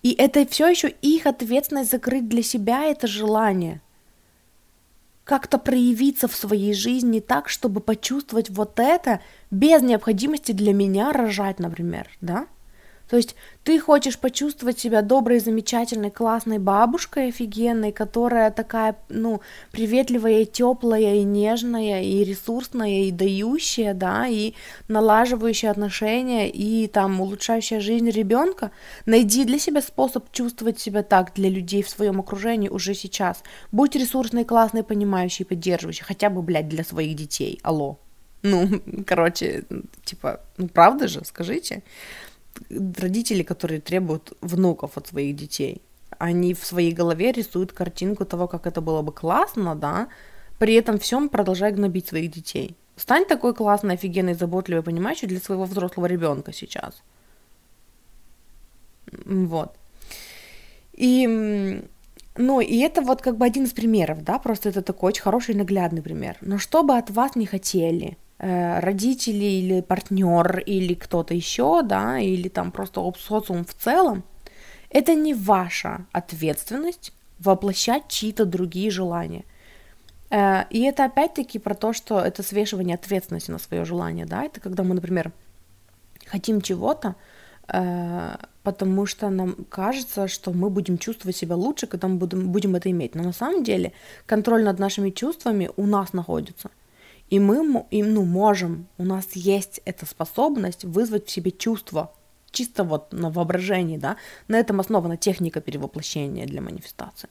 [0.03, 3.81] И это все еще их ответственность закрыть для себя это желание
[5.25, 11.59] как-то проявиться в своей жизни так, чтобы почувствовать вот это без необходимости для меня рожать,
[11.59, 12.47] например, да?
[13.09, 19.40] То есть ты хочешь почувствовать себя доброй, замечательной, классной бабушкой офигенной, которая такая, ну,
[19.73, 24.55] приветливая и теплая, и нежная, и ресурсная, и дающая, да, и
[24.88, 28.71] налаживающая отношения, и там улучшающая жизнь ребенка.
[29.07, 33.43] Найди для себя способ чувствовать себя так для людей в своем окружении уже сейчас.
[33.71, 37.61] Будь ресурсной, классной, понимающей, поддерживающей, хотя бы, блядь, для своих детей.
[37.62, 37.99] Алло.
[38.43, 38.69] Ну,
[39.07, 39.64] короче,
[40.05, 41.83] типа, ну правда же, скажите
[42.71, 45.83] родители, которые требуют внуков от своих детей,
[46.19, 50.09] они в своей голове рисуют картинку того, как это было бы классно, да,
[50.59, 52.77] при этом всем продолжая гнобить своих детей.
[52.97, 57.03] Стань такой классной, офигенной, заботливой, понимающей для своего взрослого ребенка сейчас.
[59.25, 59.73] Вот.
[60.93, 61.27] И,
[62.37, 65.55] ну, и это вот как бы один из примеров, да, просто это такой очень хороший
[65.57, 66.37] наглядный пример.
[66.40, 72.49] Но что бы от вас не хотели, родители или партнер или кто-то еще, да, или
[72.49, 74.25] там просто социум в целом,
[74.90, 79.44] это не ваша ответственность воплощать чьи-то другие желания.
[80.31, 84.61] Э, и это опять-таки про то, что это свешивание ответственности на свое желание, да, это
[84.61, 85.33] когда мы, например,
[86.27, 87.16] хотим чего-то,
[87.68, 92.77] э, потому что нам кажется, что мы будем чувствовать себя лучше, когда мы будем, будем
[92.77, 93.14] это иметь.
[93.14, 93.92] Но на самом деле
[94.27, 96.70] контроль над нашими чувствами у нас находится–
[97.31, 102.13] и мы и, ну, можем, у нас есть эта способность вызвать в себе чувство,
[102.51, 104.17] чисто вот на воображении, да,
[104.49, 107.29] на этом основана техника перевоплощения для манифестации.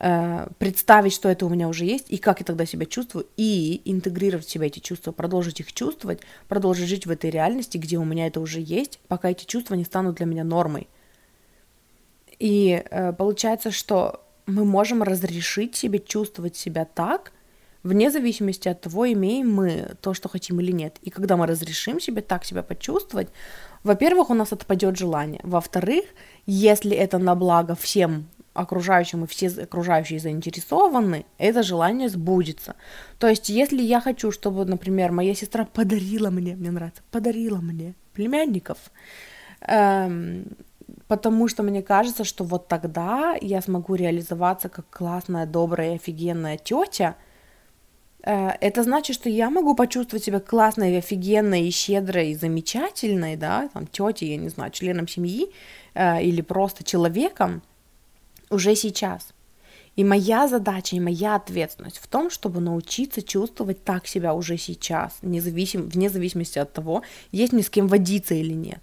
[0.00, 3.82] Э, представить, что это у меня уже есть, и как я тогда себя чувствую, и
[3.84, 8.04] интегрировать в себя эти чувства, продолжить их чувствовать, продолжить жить в этой реальности, где у
[8.04, 10.88] меня это уже есть, пока эти чувства не станут для меня нормой.
[12.38, 17.32] И э, получается, что мы можем разрешить себе чувствовать себя так,
[17.82, 20.96] вне зависимости от того, имеем мы то, что хотим или нет.
[21.02, 23.28] И когда мы разрешим себе так себя почувствовать,
[23.84, 25.40] во-первых, у нас отпадет желание.
[25.44, 26.04] Во-вторых,
[26.46, 32.74] если это на благо всем окружающим, и все окружающие заинтересованы, это желание сбудется.
[33.18, 37.94] То есть, если я хочу, чтобы, например, моя сестра подарила мне, мне нравится, подарила мне
[38.14, 38.78] племянников,
[39.60, 40.44] эм,
[41.06, 47.14] потому что мне кажется, что вот тогда я смогу реализоваться как классная, добрая, офигенная тетя–
[48.60, 53.86] это значит, что я могу почувствовать себя классной, офигенной, и щедрой, и замечательной, да, там,
[53.86, 55.50] тетей, я не знаю, членом семьи
[55.94, 57.62] э, или просто человеком
[58.50, 59.28] уже сейчас.
[59.96, 65.18] И моя задача и моя ответственность в том, чтобы научиться чувствовать так себя уже сейчас,
[65.22, 67.02] независим, вне зависимости от того,
[67.32, 68.80] есть ни с кем водиться или нет.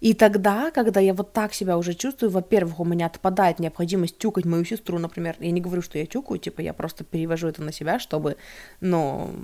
[0.00, 4.44] И тогда, когда я вот так себя уже чувствую, во-первых, у меня отпадает необходимость тюкать
[4.44, 5.36] мою сестру, например.
[5.40, 8.36] Я не говорю, что я тюкаю, типа я просто перевожу это на себя, чтобы,
[8.80, 9.34] ну,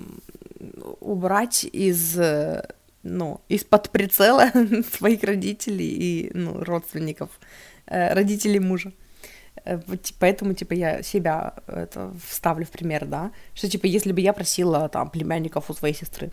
[1.01, 2.17] убрать из,
[3.03, 4.51] ну, из-под прицела
[4.97, 7.29] своих родителей и, ну, родственников,
[7.87, 8.93] э, родителей мужа.
[9.65, 9.79] Э,
[10.19, 14.87] поэтому, типа, я себя это вставлю в пример, да, что, типа, если бы я просила,
[14.87, 16.31] там, племянников у своей сестры,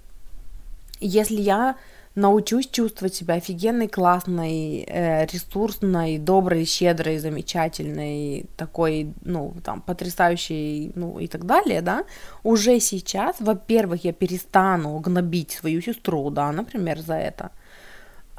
[1.01, 1.77] если я
[2.14, 11.18] научусь чувствовать себя офигенной, классной, э, ресурсной, доброй, щедрой, замечательной, такой, ну, там, потрясающей, ну,
[11.18, 12.05] и так далее, да,
[12.42, 17.51] уже сейчас, во-первых, я перестану гнобить свою сестру, да, например, за это,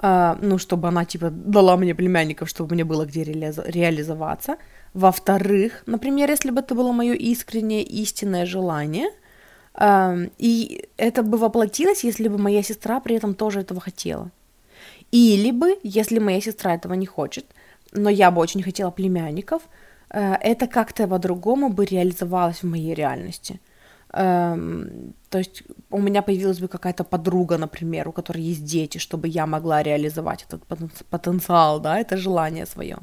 [0.01, 4.57] э, ну, чтобы она, типа, дала мне племянников, чтобы мне было где реали- реализоваться,
[4.93, 9.09] во-вторых, например, если бы это было мое искреннее, истинное желание,
[9.79, 14.29] и это бы воплотилось, если бы моя сестра при этом тоже этого хотела.
[15.12, 17.45] Или бы, если моя сестра этого не хочет,
[17.91, 19.62] но я бы очень хотела племянников,
[20.09, 23.59] э, это как-то по-другому бы реализовалось в моей реальности.
[24.13, 29.27] Эм, то есть у меня появилась бы какая-то подруга, например, у которой есть дети, чтобы
[29.27, 30.63] я могла реализовать этот
[31.09, 32.97] потенциал, да, это желание свое.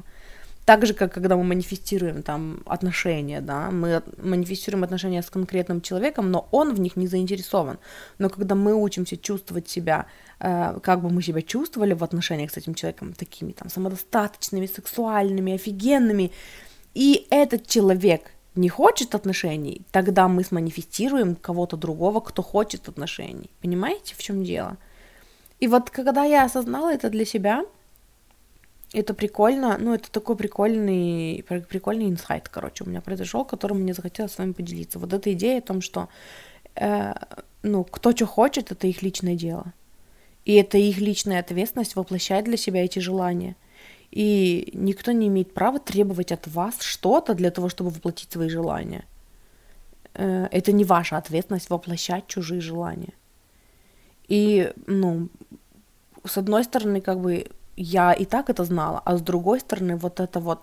[0.65, 6.31] Так же, как когда мы манифестируем там отношения, да, мы манифестируем отношения с конкретным человеком,
[6.31, 7.79] но он в них не заинтересован.
[8.19, 10.05] Но когда мы учимся чувствовать себя,
[10.39, 15.53] э, как бы мы себя чувствовали в отношениях с этим человеком, такими там самодостаточными, сексуальными,
[15.53, 16.31] офигенными,
[16.93, 23.49] и этот человек не хочет отношений, тогда мы сманифестируем кого-то другого, кто хочет отношений.
[23.61, 24.77] Понимаете, в чем дело?
[25.59, 27.63] И вот когда я осознала это для себя,
[28.93, 34.33] это прикольно, ну, это такой прикольный, прикольный инсайт, короче, у меня произошел, которым мне захотелось
[34.33, 34.99] с вами поделиться.
[34.99, 36.09] Вот эта идея о том, что,
[36.75, 37.13] э,
[37.63, 39.73] ну, кто что хочет, это их личное дело.
[40.43, 43.55] И это их личная ответственность воплощать для себя эти желания.
[44.09, 49.05] И никто не имеет права требовать от вас что-то для того, чтобы воплотить свои желания.
[50.15, 53.13] Э, это не ваша ответственность воплощать чужие желания.
[54.27, 55.29] И, ну,
[56.25, 57.47] с одной стороны, как бы
[57.81, 60.61] я и так это знала, а с другой стороны, вот это вот,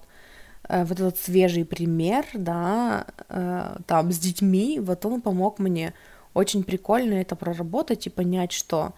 [0.68, 5.94] э, вот этот свежий пример, да, э, там, с детьми, вот он помог мне.
[6.34, 8.92] Очень прикольно это проработать и понять, что,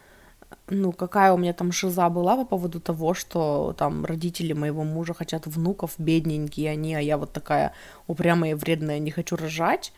[0.68, 5.14] ну, какая у меня там шиза была по поводу того, что там родители моего мужа
[5.14, 7.72] хотят внуков, бедненькие они, а я вот такая
[8.06, 9.92] упрямая и вредная, не хочу рожать,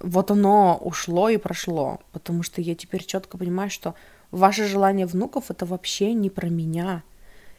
[0.00, 3.94] вот оно ушло и прошло, потому что я теперь четко понимаю, что
[4.30, 7.02] ваше желание внуков это вообще не про меня,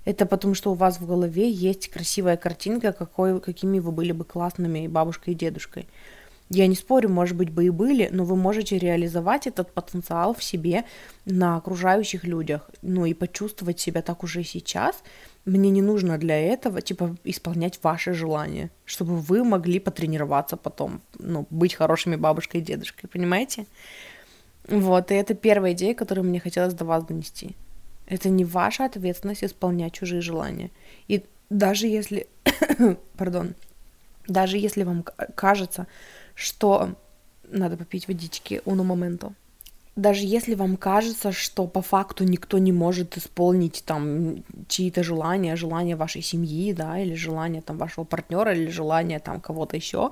[0.05, 4.25] это потому, что у вас в голове есть красивая картинка, какой, какими вы были бы
[4.25, 5.87] классными бабушкой и дедушкой.
[6.51, 10.43] Я не спорю, может быть, бы и были, но вы можете реализовать этот потенциал в
[10.43, 10.83] себе
[11.25, 15.03] на окружающих людях, ну и почувствовать себя так уже сейчас.
[15.45, 21.45] Мне не нужно для этого, типа, исполнять ваши желания, чтобы вы могли потренироваться потом, ну,
[21.51, 23.67] быть хорошими бабушкой и дедушкой, понимаете?
[24.67, 27.55] Вот, и это первая идея, которую мне хотелось до вас донести.
[28.09, 30.71] Это не ваша ответственность исполнять чужие желания.
[31.07, 32.27] И даже если,
[33.17, 33.53] пардон,
[34.27, 35.87] даже если вам кажется,
[36.35, 36.95] что
[37.47, 39.33] надо попить водички уну моменту,
[39.95, 45.95] даже если вам кажется, что по факту никто не может исполнить там чьи-то желания, желания
[45.95, 50.11] вашей семьи, да, или желания там вашего партнера, или желания там кого-то еще,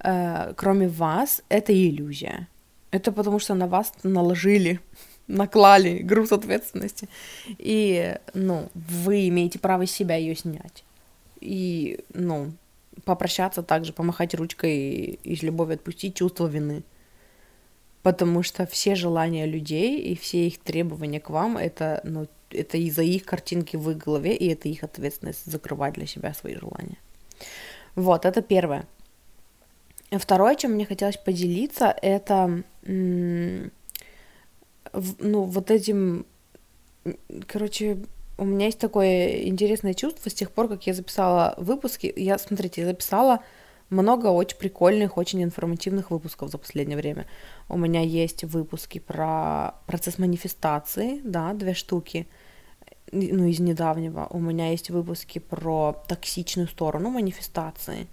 [0.00, 2.48] э, кроме вас, это иллюзия.
[2.90, 4.80] Это потому что на вас наложили
[5.28, 7.08] наклали груз ответственности.
[7.58, 10.84] И, ну, вы имеете право себя ее снять.
[11.40, 12.52] И, ну,
[13.04, 16.82] попрощаться также, помахать ручкой и с любовью отпустить чувство вины.
[18.02, 23.02] Потому что все желания людей и все их требования к вам, это, ну, это из-за
[23.02, 26.96] их картинки в их голове, и это их ответственность закрывать для себя свои желания.
[27.94, 28.86] Вот, это первое.
[30.10, 33.70] Второе, чем мне хотелось поделиться, это м-
[35.18, 36.26] ну, вот этим,
[37.46, 37.98] короче,
[38.38, 42.12] у меня есть такое интересное чувство с тех пор, как я записала выпуски.
[42.16, 43.40] Я, смотрите, записала
[43.90, 47.26] много очень прикольных, очень информативных выпусков за последнее время.
[47.68, 52.28] У меня есть выпуски про процесс манифестации, да, две штуки,
[53.10, 54.26] ну, из недавнего.
[54.30, 58.06] У меня есть выпуски про токсичную сторону манифестации.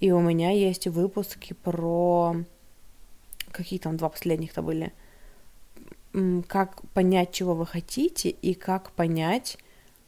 [0.00, 2.36] И у меня есть выпуски про...
[3.50, 4.92] Какие там два последних-то были?
[6.48, 9.58] Как понять, чего вы хотите, и как понять,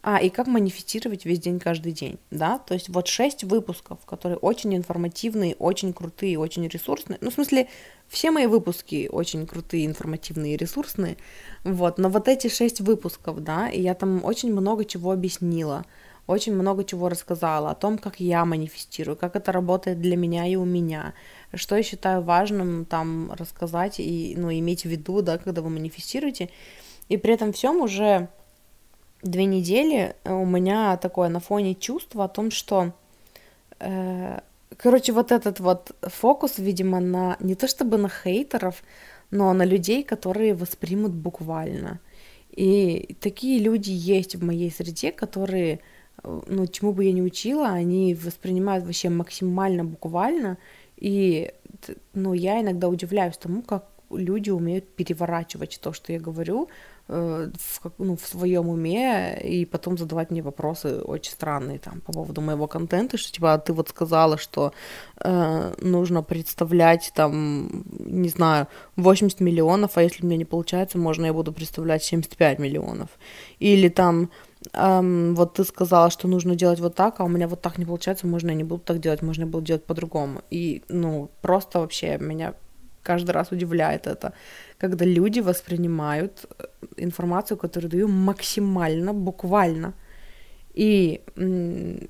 [0.00, 2.58] А, и как манифестировать весь день, каждый день, да?
[2.58, 7.18] То есть вот шесть выпусков, которые очень информативные, очень крутые, очень ресурсные.
[7.20, 7.68] Ну, в смысле,
[8.06, 11.16] все мои выпуски очень крутые, информативные и ресурсные.
[11.64, 15.84] Вот, но вот эти шесть выпусков, да, и я там очень много чего объяснила,
[16.28, 20.54] очень много чего рассказала о том, как я манифестирую, как это работает для меня и
[20.54, 21.14] у меня,
[21.54, 26.50] что я считаю важным там рассказать и, ну, иметь в виду, да, когда вы манифестируете.
[27.08, 28.28] И при этом всем уже
[29.22, 32.92] две недели у меня такое на фоне чувство о том, что
[33.80, 34.38] э,
[34.76, 38.82] короче, вот этот вот фокус, видимо, на не то чтобы на хейтеров,
[39.30, 42.00] но на людей, которые воспримут буквально.
[42.50, 45.80] И такие люди есть в моей среде, которые,
[46.24, 50.58] ну, чему бы я ни учила, они воспринимают вообще максимально буквально.
[50.96, 51.52] И,
[52.14, 56.68] ну, я иногда удивляюсь тому, как люди умеют переворачивать то, что я говорю,
[57.10, 62.12] Э, в, ну, в своем уме и потом задавать мне вопросы очень странные там по
[62.12, 64.74] поводу моего контента, что типа а ты вот сказала, что
[65.24, 71.32] э, нужно представлять там, не знаю, 80 миллионов, а если меня не получается, можно я
[71.32, 73.08] буду представлять 75 миллионов.
[73.58, 74.30] Или там
[74.72, 77.84] эм, вот ты сказала, что нужно делать вот так, а у меня вот так не
[77.84, 80.42] получается, можно я не буду так делать, можно я буду делать по-другому.
[80.50, 82.54] И, ну, просто вообще меня
[83.02, 84.32] каждый раз удивляет это,
[84.78, 86.64] когда люди воспринимают э,
[86.96, 89.94] информацию, которую даю, максимально, буквально,
[90.78, 91.20] и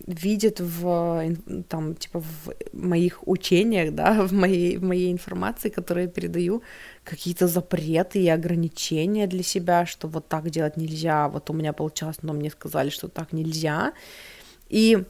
[0.07, 1.25] видят в,
[1.69, 6.63] там, типа, в моих учениях, да, в моей, в моей информации, которую я передаю,
[7.09, 12.19] какие-то запреты и ограничения для себя, что вот так делать нельзя, вот у меня получалось,
[12.23, 13.93] но мне сказали, что так нельзя,
[14.69, 15.05] и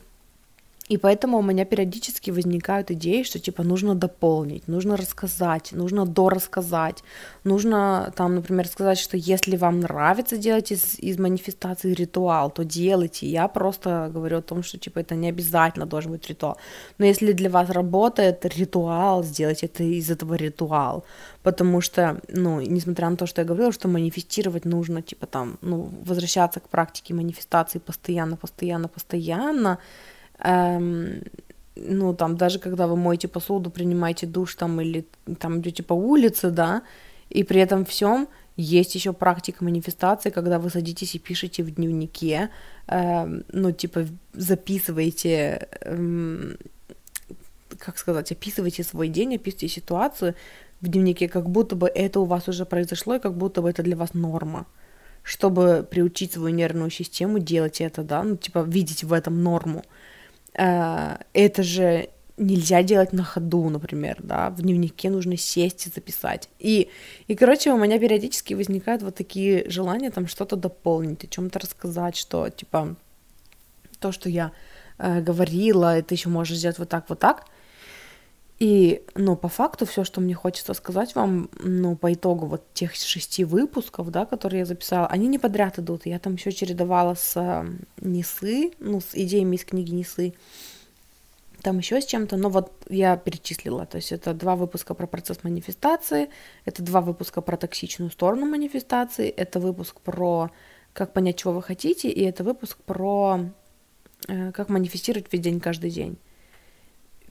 [0.89, 7.05] и поэтому у меня периодически возникают идеи, что типа нужно дополнить, нужно рассказать, нужно дорассказать,
[7.45, 13.27] нужно там, например, сказать, что если вам нравится делать из, из манифестации ритуал, то делайте.
[13.27, 16.57] Я просто говорю о том, что типа это не обязательно должен быть ритуал.
[16.99, 21.05] Но если для вас работает ритуал, сделайте это из этого ритуал.
[21.43, 25.91] Потому что, ну, несмотря на то, что я говорила, что манифестировать нужно, типа там, ну,
[26.05, 29.79] возвращаться к практике манифестации постоянно, постоянно, постоянно,
[30.39, 31.23] эм,
[31.77, 35.07] ну, там, даже когда вы моете посуду, принимаете душ там или
[35.39, 36.83] там идете по улице, да,
[37.31, 42.51] и при этом всем есть еще практика манифестации, когда вы садитесь и пишете в дневнике,
[42.89, 46.57] э, ну, типа, записываете, э,
[47.79, 50.35] как сказать, описываете свой день, описываете ситуацию
[50.81, 53.83] в дневнике, как будто бы это у вас уже произошло, и как будто бы это
[53.85, 54.67] для вас норма.
[55.23, 59.85] Чтобы приучить свою нервную систему делать это, да, ну, типа, видеть в этом норму.
[60.55, 62.09] Это же
[62.39, 66.49] нельзя делать на ходу, например, да, в дневнике нужно сесть и записать.
[66.59, 66.89] И,
[67.27, 72.17] и короче, у меня периодически возникают вот такие желания там что-то дополнить, о чем-то рассказать,
[72.17, 72.97] что, типа,
[73.99, 74.53] то, что я
[74.99, 77.47] э, говорила, это еще можешь сделать вот так, вот так.
[78.59, 82.95] И, ну, по факту, все, что мне хочется сказать вам, ну, по итогу вот тех
[82.95, 86.07] шести выпусков, да, которые я записала, они не подряд идут.
[86.07, 87.65] Я там еще чередовала с э,
[88.01, 90.35] Несы, ну, с идеями из книги Несы,
[91.63, 95.43] там еще с чем-то, но вот я перечислила, то есть это два выпуска про процесс
[95.43, 96.31] манифестации,
[96.65, 100.51] это два выпуска про токсичную сторону манифестации, это выпуск про
[100.93, 103.41] как понять, чего вы хотите, и это выпуск про
[104.27, 106.19] э, как манифестировать весь день, каждый день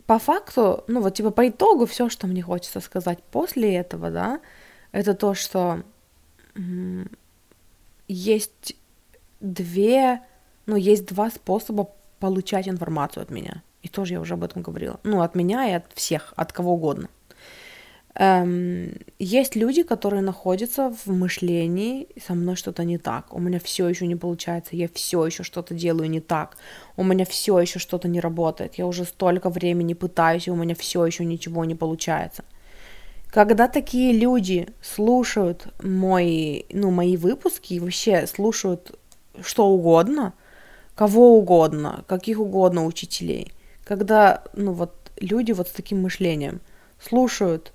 [0.07, 4.39] по факту, ну вот типа по итогу все, что мне хочется сказать после этого, да,
[4.91, 5.83] это то, что
[8.07, 8.75] есть
[9.41, 10.21] две,
[10.65, 11.89] ну есть два способа
[12.19, 13.61] получать информацию от меня.
[13.83, 14.99] И тоже я уже об этом говорила.
[15.03, 17.09] Ну, от меня и от всех, от кого угодно.
[18.19, 23.87] Эм, есть люди, которые находятся в мышлении, со мной что-то не так, у меня все
[23.87, 26.57] еще не получается, я все еще что-то делаю не так,
[26.95, 30.73] у меня все еще что-то не работает, я уже столько времени пытаюсь, и у меня
[30.73, 32.43] все еще ничего не получается.
[33.27, 38.97] Когда такие люди слушают мой, ну, мои выпуски и вообще слушают
[39.43, 40.33] что угодно,
[40.95, 43.51] кого угодно, каких угодно учителей,
[43.83, 46.61] когда, ну, вот люди вот с таким мышлением
[46.99, 47.73] слушают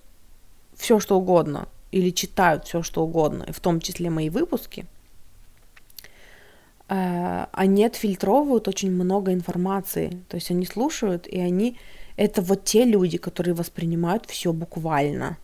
[0.82, 4.84] все, что угодно, или читают все, что угодно, в том числе мои выпуски,
[6.88, 10.18] э, они отфильтровывают очень много информации.
[10.28, 11.78] То есть они слушают, и они...
[12.16, 15.38] Это вот те люди, которые воспринимают все буквально.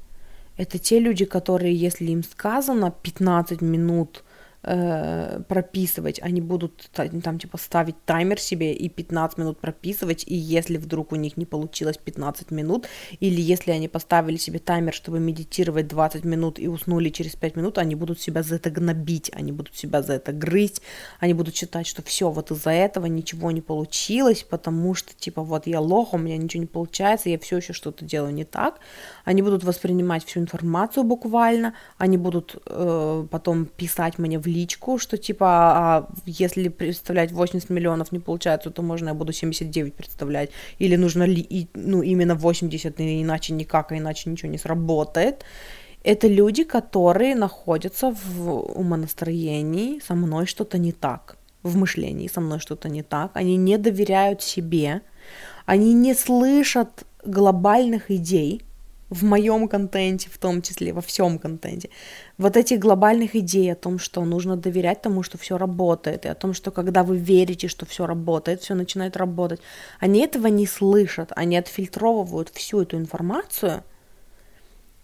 [0.56, 4.24] Это те люди, которые, если им сказано 15 минут
[4.62, 10.76] э, прописывать, они будут там типа ставить таймер себе и 15 минут прописывать, и если
[10.76, 12.88] вдруг у них не получилось 15 минут,
[13.20, 17.78] или если они поставили себе таймер, чтобы медитировать 20 минут и уснули через 5 минут,
[17.78, 20.82] они будут себя за это гнобить, они будут себя за это грызть,
[21.20, 25.66] они будут считать, что все, вот из-за этого ничего не получилось, потому что типа вот
[25.66, 28.80] я лох, у меня ничего не получается, я все еще что-то делаю не так,
[29.24, 35.16] они будут воспринимать всю информацию буквально, они будут э, потом писать мне в личку, что
[35.16, 40.96] типа, а если представлять 80 миллионов не получается, то можно я буду 79 представлять, или
[40.96, 45.44] нужно ли, и, ну, именно 80, иначе никак, а иначе ничего не сработает.
[46.04, 52.58] Это люди, которые находятся в умонастроении, со мной что-то не так, в мышлении со мной
[52.58, 55.02] что-то не так, они не доверяют себе,
[55.66, 58.62] они не слышат глобальных идей,
[59.10, 61.88] в моем контенте, в том числе, во всем контенте.
[62.38, 66.36] Вот этих глобальных идей о том, что нужно доверять тому, что все работает, и о
[66.36, 69.60] том, что когда вы верите, что все работает, все начинает работать,
[69.98, 73.82] они этого не слышат, они отфильтровывают всю эту информацию,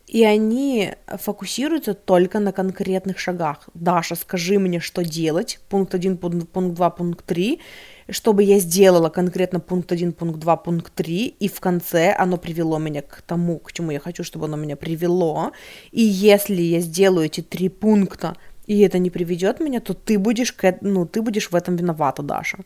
[0.07, 3.69] и они фокусируются только на конкретных шагах.
[3.75, 7.61] Даша, скажи мне, что делать, пункт 1, пункт, пункт 2, пункт 3,
[8.09, 12.79] чтобы я сделала конкретно пункт 1, пункт 2, пункт 3, и в конце оно привело
[12.79, 15.53] меня к тому, к чему я хочу, чтобы оно меня привело.
[15.93, 18.37] И если я сделаю эти три пункта,
[18.67, 22.23] и это не приведет меня, то ты будешь, к, ну, ты будешь в этом виновата,
[22.23, 22.59] Даша.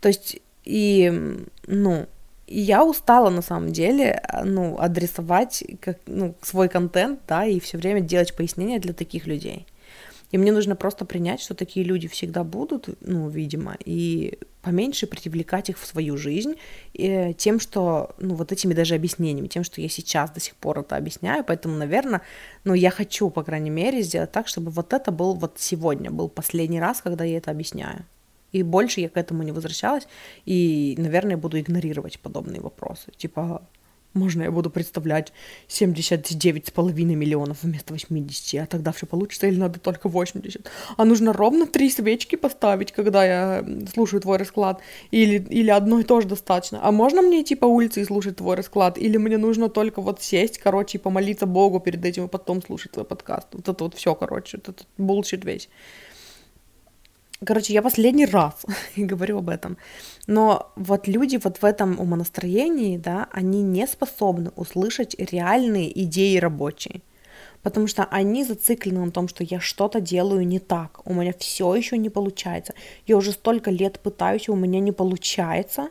[0.00, 1.12] То есть, и,
[1.66, 2.06] ну,
[2.46, 8.00] я устала на самом деле, ну, адресовать как, ну, свой контент, да, и все время
[8.00, 9.66] делать пояснения для таких людей.
[10.32, 15.68] И мне нужно просто принять, что такие люди всегда будут, ну, видимо, и поменьше привлекать
[15.68, 16.54] их в свою жизнь
[16.94, 20.80] и тем, что, ну, вот этими даже объяснениями, тем, что я сейчас до сих пор
[20.80, 22.22] это объясняю, поэтому, наверное,
[22.64, 26.28] ну, я хочу, по крайней мере, сделать так, чтобы вот это был вот сегодня, был
[26.28, 28.06] последний раз, когда я это объясняю.
[28.52, 30.06] И больше я к этому не возвращалась,
[30.46, 33.10] и, наверное, буду игнорировать подобные вопросы.
[33.16, 33.62] Типа,
[34.14, 35.32] можно я буду представлять
[35.68, 40.70] 79,5 миллионов вместо 80, а тогда все получится или надо только 80?
[40.96, 44.80] А нужно ровно три свечки поставить, когда я слушаю твой расклад?
[45.10, 46.80] Или, или одной тоже достаточно?
[46.82, 48.98] А можно мне идти по улице и слушать твой расклад?
[48.98, 52.92] Или мне нужно только вот сесть, короче, и помолиться Богу перед этим и потом слушать
[52.92, 53.48] твой подкаст?
[53.52, 55.68] Вот это вот все, короче, вот этот bullshit весь.
[57.44, 58.64] Короче, я последний раз
[58.96, 59.76] говорю об этом.
[60.26, 67.02] Но вот люди вот в этом умонастроении, да, они не способны услышать реальные идеи рабочие.
[67.62, 71.74] Потому что они зациклены на том, что я что-то делаю не так, у меня все
[71.74, 72.74] еще не получается.
[73.06, 75.88] Я уже столько лет пытаюсь, у меня не получается,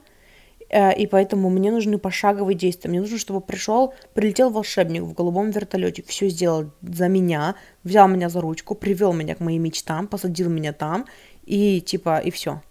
[0.70, 2.90] э, и поэтому мне нужны пошаговые действия.
[2.90, 8.28] Мне нужно, чтобы пришел, прилетел волшебник в голубом вертолете, все сделал за меня, взял меня
[8.28, 11.06] за ручку, привел меня к моим мечтам, посадил меня там,
[11.52, 12.62] и типа, и все.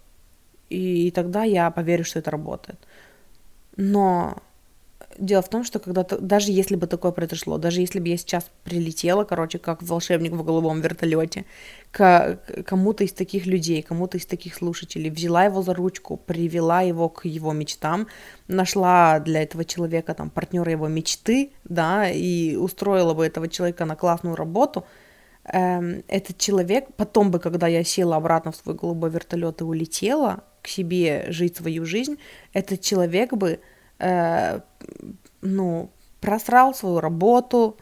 [0.69, 2.79] И тогда я поверю, что это работает.
[3.77, 4.37] Но
[5.19, 8.17] дело в том, что когда то даже если бы такое произошло, даже если бы я
[8.17, 11.45] сейчас прилетела, короче, как волшебник в голубом вертолете,
[11.91, 17.07] к кому-то из таких людей, кому-то из таких слушателей, взяла его за ручку, привела его
[17.07, 18.07] к его мечтам,
[18.47, 23.95] нашла для этого человека там партнера его мечты, да, и устроила бы этого человека на
[23.95, 24.85] классную работу–
[25.45, 30.43] эм, этот человек, потом бы, когда я села обратно в свой голубой вертолет и улетела
[30.61, 32.17] к себе жить свою жизнь,
[32.53, 33.59] этот человек бы,
[33.99, 34.59] э,
[35.41, 35.89] ну,
[36.19, 37.77] просрал свою работу,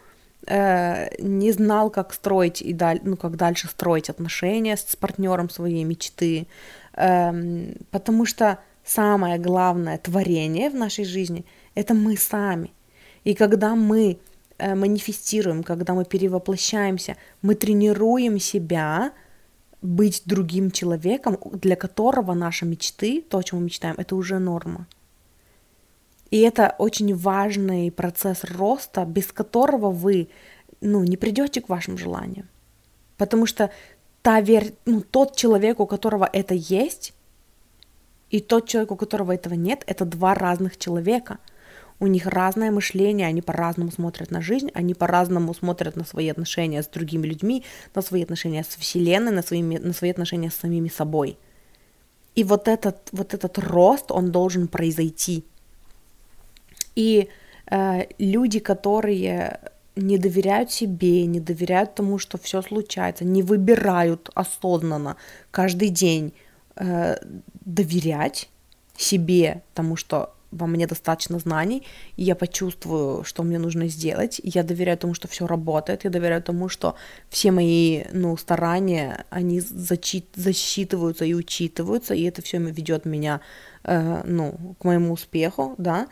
[0.47, 5.49] э, не знал, как строить и даль, ну, как дальше строить отношения с, с партнером
[5.49, 6.47] своей мечты,
[6.93, 11.45] э, потому что самое главное творение в нашей жизни
[11.75, 12.71] это мы сами.
[13.25, 14.19] И когда мы
[14.59, 19.13] манифестируем, когда мы перевоплощаемся, мы тренируем себя
[19.81, 24.87] быть другим человеком, для которого наши мечты, то, о чем мы мечтаем, это уже норма.
[26.31, 30.29] И это очень важный процесс роста, без которого вы
[30.81, 32.47] ну, не придете к вашим желаниям.
[33.17, 33.71] Потому что
[34.21, 34.73] та вер...
[34.85, 37.13] ну, тот человек, у которого это есть,
[38.29, 41.39] и тот человек, у которого этого нет, это два разных человека–
[41.99, 46.81] у них разное мышление, они по-разному смотрят на жизнь, они по-разному смотрят на свои отношения
[46.81, 50.89] с другими людьми, на свои отношения с Вселенной, на, свои, на свои отношения с самими
[50.89, 51.37] собой.
[52.35, 55.43] И вот этот, вот этот рост, он должен произойти.
[56.95, 57.27] И
[57.69, 59.59] э, люди, которые
[59.95, 65.17] не доверяют себе, не доверяют тому, что все случается, не выбирают осознанно
[65.51, 66.33] каждый день
[66.75, 67.17] э,
[67.65, 68.49] доверять
[68.95, 71.85] себе, тому, что во мне достаточно знаний,
[72.17, 74.41] и я почувствую, что мне нужно сделать.
[74.43, 76.95] Я доверяю тому, что все работает, я доверяю тому, что
[77.29, 83.41] все мои ну, старания, они зачит, засчитываются и учитываются, и это все ведет меня
[83.83, 86.07] э, ну, к моему успеху, да.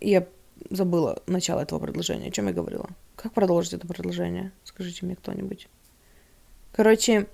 [0.00, 0.26] Я
[0.70, 2.28] забыла начало этого предложения.
[2.28, 2.88] О чем я говорила?
[3.16, 4.52] Как продолжить это предложение?
[4.64, 5.68] Скажите мне кто-нибудь.
[6.72, 7.28] Короче,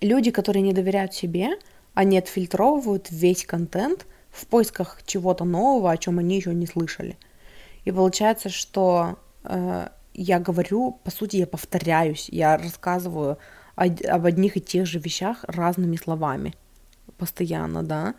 [0.00, 1.58] люди, которые не доверяют себе,
[1.94, 4.06] они отфильтровывают весь контент
[4.36, 7.16] в поисках чего-то нового, о чем они еще не слышали.
[7.84, 13.38] И получается, что э, я говорю, по сути, я повторяюсь, я рассказываю
[13.76, 16.54] о, об одних и тех же вещах разными словами
[17.18, 18.14] постоянно, да.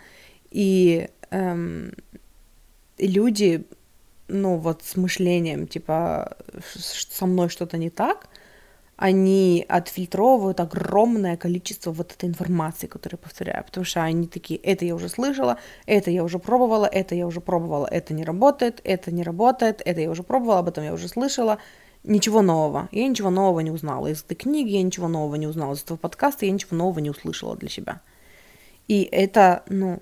[0.49, 1.93] И эм,
[2.97, 3.65] люди,
[4.27, 6.37] ну вот с мышлением, типа,
[6.73, 8.29] со мной что-то не так,
[8.97, 14.85] они отфильтровывают огромное количество вот этой информации, которую я повторяю, потому что они такие, это
[14.85, 19.11] я уже слышала, это я уже пробовала, это я уже пробовала, это не работает, это
[19.11, 21.59] не работает, это я уже пробовала, об этом я уже слышала,
[22.03, 22.89] ничего нового.
[22.91, 25.97] Я ничего нового не узнала из этой книги, я ничего нового не узнала из этого
[25.97, 28.01] подкаста, я ничего нового не услышала для себя.
[28.87, 30.01] И это, ну,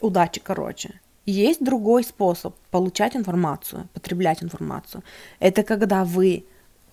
[0.00, 1.00] удачи, короче.
[1.26, 5.04] Есть другой способ получать информацию, потреблять информацию.
[5.38, 6.44] Это когда вы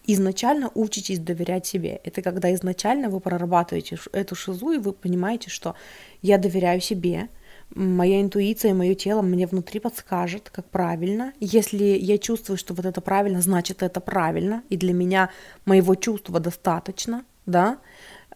[0.08, 2.00] изначально учитесь доверять себе.
[2.04, 5.76] Это когда изначально вы прорабатываете эту шизу, и вы понимаете, что
[6.22, 7.30] я доверяю себе,
[7.76, 11.34] моя интуиция мое тело мне внутри подскажет, как правильно.
[11.40, 15.30] Если я чувствую, что вот это правильно, значит это правильно, и для меня
[15.66, 17.80] моего чувства достаточно, да,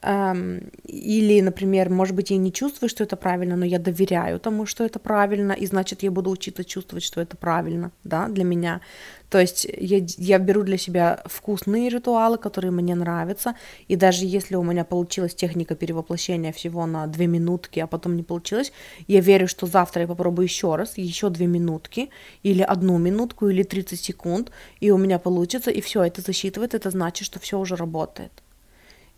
[0.04, 4.84] или, например, может быть, я не чувствую, что это правильно, но я доверяю тому, что
[4.84, 8.82] это правильно, и значит, я буду учиться чувствовать, что это правильно, да, для меня.
[9.30, 13.54] То есть я, я беру для себя вкусные ритуалы, которые мне нравятся,
[13.88, 18.24] и даже если у меня получилась техника перевоплощения всего на две минутки, а потом не
[18.24, 18.74] получилось,
[19.08, 22.10] я верю, что завтра я попробую еще раз, еще две минутки,
[22.42, 26.90] или одну минутку, или 30 секунд, и у меня получится, и все, это засчитывает, это
[26.90, 28.32] значит, что все уже работает.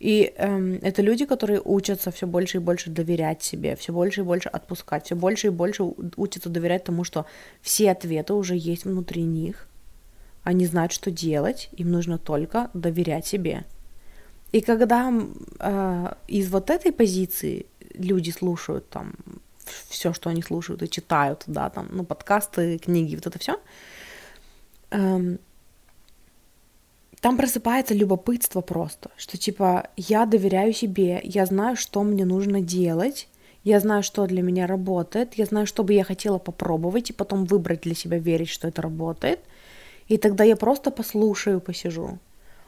[0.00, 4.24] И эм, это люди, которые учатся все больше и больше доверять себе, все больше и
[4.24, 5.84] больше отпускать, все больше и больше
[6.16, 7.26] учатся доверять тому, что
[7.62, 9.66] все ответы уже есть внутри них.
[10.42, 13.64] Они знают, что делать, им нужно только доверять себе.
[14.52, 15.12] И когда
[15.58, 19.14] э, из вот этой позиции люди слушают там
[19.88, 23.58] все, что они слушают и читают, да, там, ну, подкасты, книги, вот это все,
[24.90, 25.38] эм,
[27.24, 33.28] там просыпается любопытство просто, что типа я доверяю себе, я знаю, что мне нужно делать,
[33.62, 37.46] я знаю, что для меня работает, я знаю, что бы я хотела попробовать и потом
[37.46, 39.40] выбрать для себя, верить, что это работает.
[40.06, 42.18] И тогда я просто послушаю, посижу.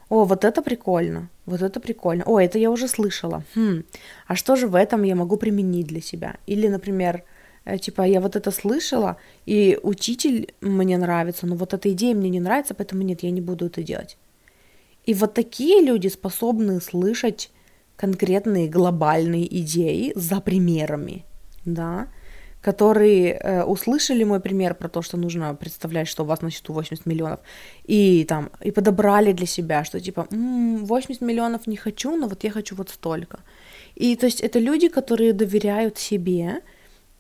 [0.09, 2.25] О, вот это прикольно, вот это прикольно.
[2.25, 3.43] О, это я уже слышала.
[3.55, 3.83] Хм,
[4.27, 6.37] а что же в этом я могу применить для себя?
[6.47, 7.25] Или, например,
[7.67, 12.31] э, типа, я вот это слышала, и учитель мне нравится, но вот эта идея мне
[12.31, 14.17] не нравится, поэтому нет, я не буду это делать.
[15.07, 17.51] И вот такие люди способны слышать
[17.97, 21.25] конкретные глобальные идеи за примерами,
[21.65, 22.09] да,
[22.61, 26.73] которые э, услышали мой пример про то, что нужно представлять, что у вас на счету
[26.73, 27.39] 80 миллионов,
[27.85, 32.45] и там, и подобрали для себя, что типа, м-м, 80 миллионов не хочу, но вот
[32.45, 33.39] я хочу вот столько.
[33.95, 36.63] И то есть это люди, которые доверяют себе,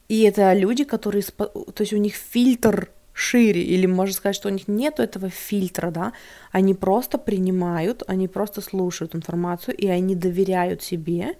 [0.08, 4.52] и это люди, которые, то есть у них фильтр шире, или можно сказать, что у
[4.52, 6.12] них нет этого фильтра, да,
[6.52, 11.36] они просто принимают, они просто слушают информацию, и они доверяют себе,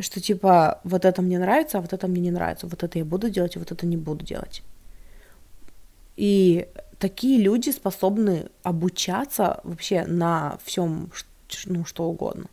[0.00, 3.04] что типа вот это мне нравится, а вот это мне не нравится, вот это я
[3.04, 4.62] буду делать, а вот это не буду делать.
[6.16, 6.66] И
[6.98, 11.12] такие люди способны обучаться вообще на всем,
[11.66, 12.46] ну, что угодно.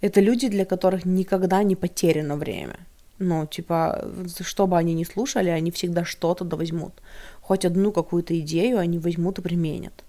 [0.00, 2.76] Это люди, для которых никогда не потеряно время.
[3.18, 4.04] Ну, типа,
[4.42, 6.92] что бы они ни слушали, они всегда что-то да возьмут
[7.46, 10.04] хоть одну какую-то идею они возьмут и применят.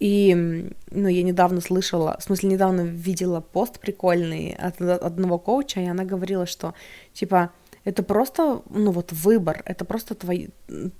[0.00, 5.86] И, ну, я недавно слышала, в смысле, недавно видела пост прикольный от одного коуча, и
[5.86, 6.72] она говорила, что,
[7.12, 7.50] типа,
[7.84, 10.50] это просто, ну, вот выбор, это просто твой,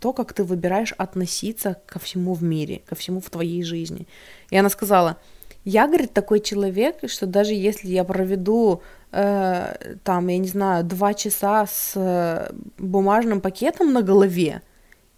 [0.01, 4.07] то, как ты выбираешь относиться ко всему в мире, ко всему в твоей жизни.
[4.51, 5.17] И она сказала,
[5.65, 8.83] я, говорит, такой человек, что даже если я проведу
[9.13, 14.63] э, там, я не знаю, два часа с э, бумажным пакетом на голове,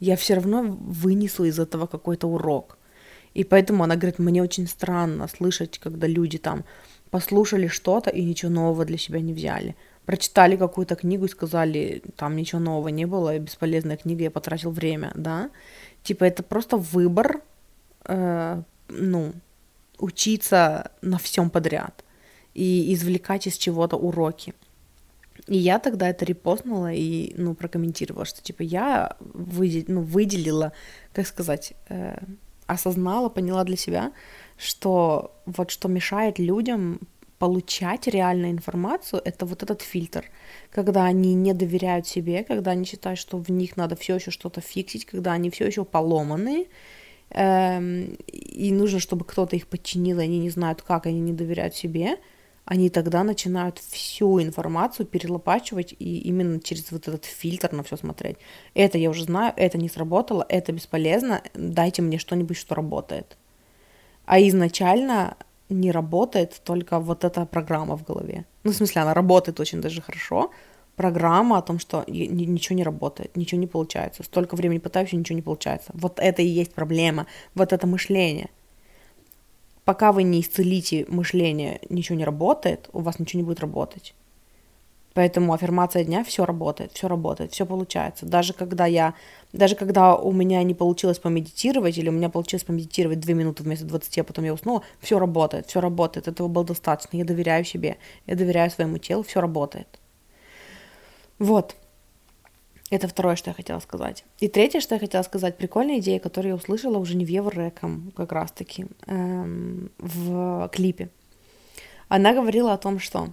[0.00, 2.78] я все равно вынесу из этого какой-то урок.
[3.34, 6.64] И поэтому она говорит, мне очень странно слышать, когда люди там
[7.10, 9.76] послушали что-то и ничего нового для себя не взяли.
[10.06, 15.12] Прочитали какую-то книгу и сказали, там ничего нового не было, бесполезная книга, я потратил время,
[15.14, 15.50] да.
[16.02, 17.42] Типа это просто выбор,
[18.06, 19.32] э, ну,
[19.98, 22.04] учиться на всем подряд
[22.54, 24.54] и извлекать из чего-то уроки.
[25.50, 30.72] И я тогда это репостнула и, ну, прокомментировала, что, типа, я выдел, ну, выделила,
[31.12, 32.18] как сказать, э,
[32.66, 34.12] осознала, поняла для себя,
[34.56, 37.00] что вот что мешает людям
[37.40, 40.24] получать реальную информацию, это вот этот фильтр,
[40.70, 44.60] когда они не доверяют себе, когда они считают, что в них надо все еще что-то
[44.60, 46.66] фиксить, когда они все еще поломанные,
[47.30, 51.74] эм, и нужно, чтобы кто-то их подчинил, и они не знают, как они не доверяют
[51.74, 52.18] себе,
[52.70, 58.36] они тогда начинают всю информацию перелопачивать и именно через вот этот фильтр на все смотреть.
[58.74, 63.36] Это я уже знаю, это не сработало, это бесполезно, дайте мне что-нибудь, что работает.
[64.24, 65.36] А изначально
[65.68, 68.44] не работает только вот эта программа в голове.
[68.62, 70.52] Ну, в смысле, она работает очень даже хорошо.
[70.94, 74.22] Программа о том, что ничего не работает, ничего не получается.
[74.22, 75.90] Столько времени пытаюсь, ничего не получается.
[75.92, 78.48] Вот это и есть проблема, вот это мышление.
[79.90, 84.14] Пока вы не исцелите мышление, ничего не работает, у вас ничего не будет работать.
[85.14, 88.24] Поэтому аффирмация дня все работает, все работает, все получается.
[88.24, 89.14] Даже когда я,
[89.52, 93.84] даже когда у меня не получилось помедитировать, или у меня получилось помедитировать 2 минуты вместо
[93.84, 97.16] 20, а потом я уснула, все работает, все работает, этого было достаточно.
[97.16, 99.98] Я доверяю себе, я доверяю своему телу, все работает.
[101.40, 101.74] Вот.
[102.90, 104.24] Это второе, что я хотела сказать.
[104.40, 108.12] И третье, что я хотела сказать, прикольная идея, которую я услышала уже не в Евреком,
[108.16, 111.08] как раз-таки, эм, в клипе.
[112.08, 113.28] Она говорила о том, что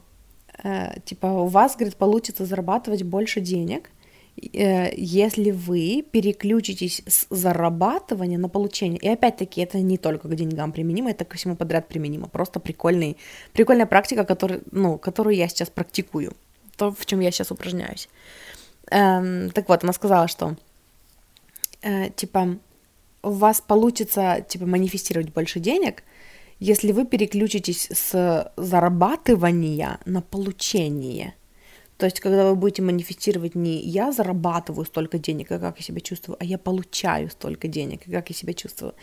[0.64, 3.92] Э, типа у вас, говорит, получится зарабатывать больше денег,
[4.38, 9.00] э, если вы переключитесь с зарабатывания на получение.
[9.00, 12.28] И опять-таки это не только к деньгам применимо, это ко всему подряд применимо.
[12.28, 13.18] Просто прикольный,
[13.54, 16.34] прикольная практика, который, ну, которую я сейчас практикую.
[16.76, 18.10] То, в чем я сейчас упражняюсь.
[18.90, 20.56] Эм, так вот, она сказала, что
[21.82, 22.58] э, типа
[23.24, 26.04] у вас получится типа манифестировать больше денег–
[26.60, 31.36] если вы переключитесь с зарабатывания на получение.
[31.98, 36.00] То есть, когда вы будете манифестировать не я зарабатываю столько денег, и как я себя
[36.00, 38.94] чувствую, а я получаю столько денег, и как я себя чувствую.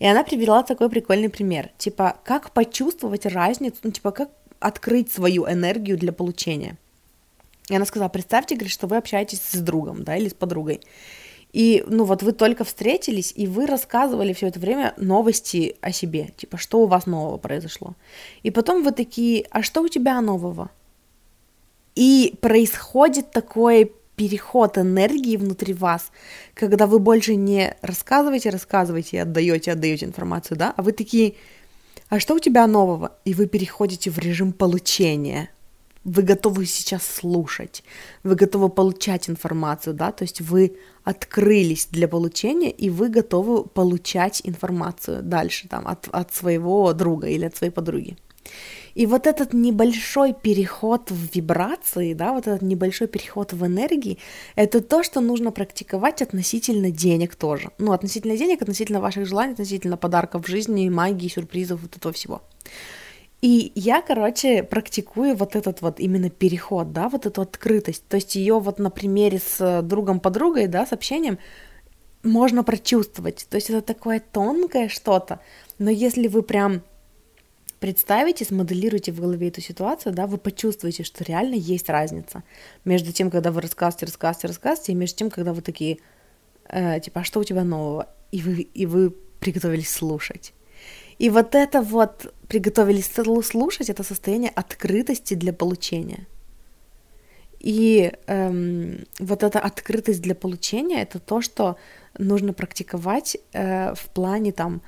[0.00, 1.70] И она привела такой прикольный пример.
[1.78, 6.76] Типа, как почувствовать разницу, ну, типа, как открыть свою энергию для получения.
[7.70, 10.80] И она сказала, представьте, говорит, что вы общаетесь с другом, да, или с подругой.
[11.52, 16.30] И, ну, вот вы только встретились, и вы рассказывали все это время новости о себе,
[16.36, 17.94] типа, что у вас нового произошло.
[18.42, 20.70] И потом вы такие, а что у тебя нового?
[21.94, 26.10] И происходит такой переход энергии внутри вас,
[26.54, 31.34] когда вы больше не рассказываете, рассказываете, отдаете, отдаете информацию, да, а вы такие,
[32.08, 33.12] а что у тебя нового?
[33.24, 35.50] И вы переходите в режим получения–
[36.10, 37.84] вы готовы сейчас слушать,
[38.24, 44.40] вы готовы получать информацию, да, то есть вы открылись для получения, и вы готовы получать
[44.44, 48.16] информацию дальше там от, от своего друга или от своей подруги.
[48.96, 54.18] И вот этот небольшой переход в вибрации, да, вот этот небольшой переход в энергии,
[54.56, 57.70] это то, что нужно практиковать относительно денег тоже.
[57.78, 62.42] Ну, относительно денег, относительно ваших желаний, относительно подарков в жизни, магии, сюрпризов, вот этого всего.
[63.42, 68.06] И я, короче, практикую вот этот вот именно переход, да, вот эту открытость.
[68.06, 71.38] То есть ее вот на примере с другом-подругой, да, с общением
[72.22, 73.46] можно прочувствовать.
[73.48, 75.40] То есть это такое тонкое что-то.
[75.78, 76.82] Но если вы прям
[77.78, 82.44] представите, смоделируете в голове эту ситуацию, да, вы почувствуете, что реально есть разница
[82.84, 85.98] между тем, когда вы рассказываете, рассказываете, рассказываете, и между тем, когда вы такие,
[86.68, 88.06] э, типа, а что у тебя нового?
[88.32, 90.52] И вы, и вы приготовились слушать.
[91.20, 93.12] И вот это вот приготовились
[93.44, 96.26] слушать, это состояние открытости для получения.
[97.58, 101.76] И эм, вот эта открытость для получения это то, что
[102.18, 104.80] нужно практиковать э, в плане там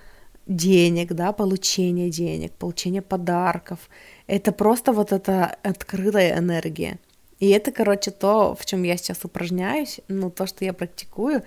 [0.46, 3.78] денег, да, получения денег, получения подарков.
[4.26, 6.98] Это просто вот эта открытая энергия.
[7.40, 11.42] И это, короче, то, в чем я сейчас упражняюсь, ну, то, что я практикую.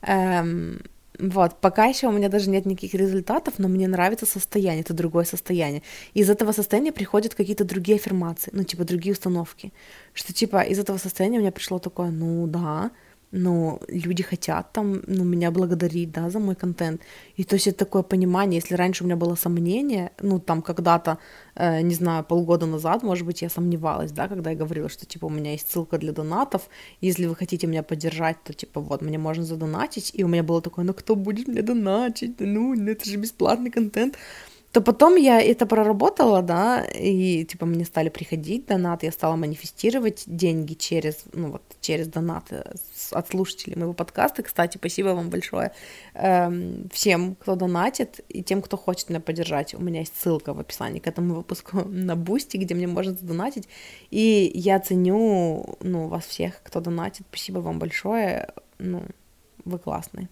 [0.00, 0.80] Эм,
[1.20, 5.24] вот, пока еще у меня даже нет никаких результатов, но мне нравится состояние, это другое
[5.24, 5.82] состояние.
[6.14, 9.72] из этого состояния приходят какие-то другие аффирмации, ну, типа, другие установки.
[10.14, 12.90] Что, типа, из этого состояния у меня пришло такое, ну, да,
[13.32, 17.00] ну, люди хотят там, ну, меня благодарить, да, за мой контент.
[17.36, 21.18] И то есть это такое понимание, если раньше у меня было сомнение, ну, там, когда-то,
[21.54, 25.26] э, не знаю, полгода назад, может быть, я сомневалась, да, когда я говорила, что, типа,
[25.26, 26.68] у меня есть ссылка для донатов,
[27.00, 30.60] если вы хотите меня поддержать, то, типа, вот, мне можно задонатить, и у меня было
[30.60, 34.16] такое, ну, кто будет мне донатить, ну, это же бесплатный контент.
[34.72, 40.22] То потом я это проработала, да, и типа мне стали приходить донаты, я стала манифестировать
[40.26, 42.62] деньги через, ну вот, через донаты
[43.10, 44.44] от слушателей моего подкаста.
[44.44, 45.72] Кстати, спасибо вам большое
[46.14, 49.74] эм, всем, кто донатит, и тем, кто хочет меня поддержать.
[49.74, 53.68] У меня есть ссылка в описании к этому выпуску на Boosty, где мне можно задонатить.
[54.12, 57.26] И я ценю, ну, вас всех, кто донатит.
[57.28, 58.52] Спасибо вам большое.
[58.78, 59.02] Ну,
[59.64, 60.28] вы классные.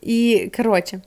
[0.00, 1.02] И, короче,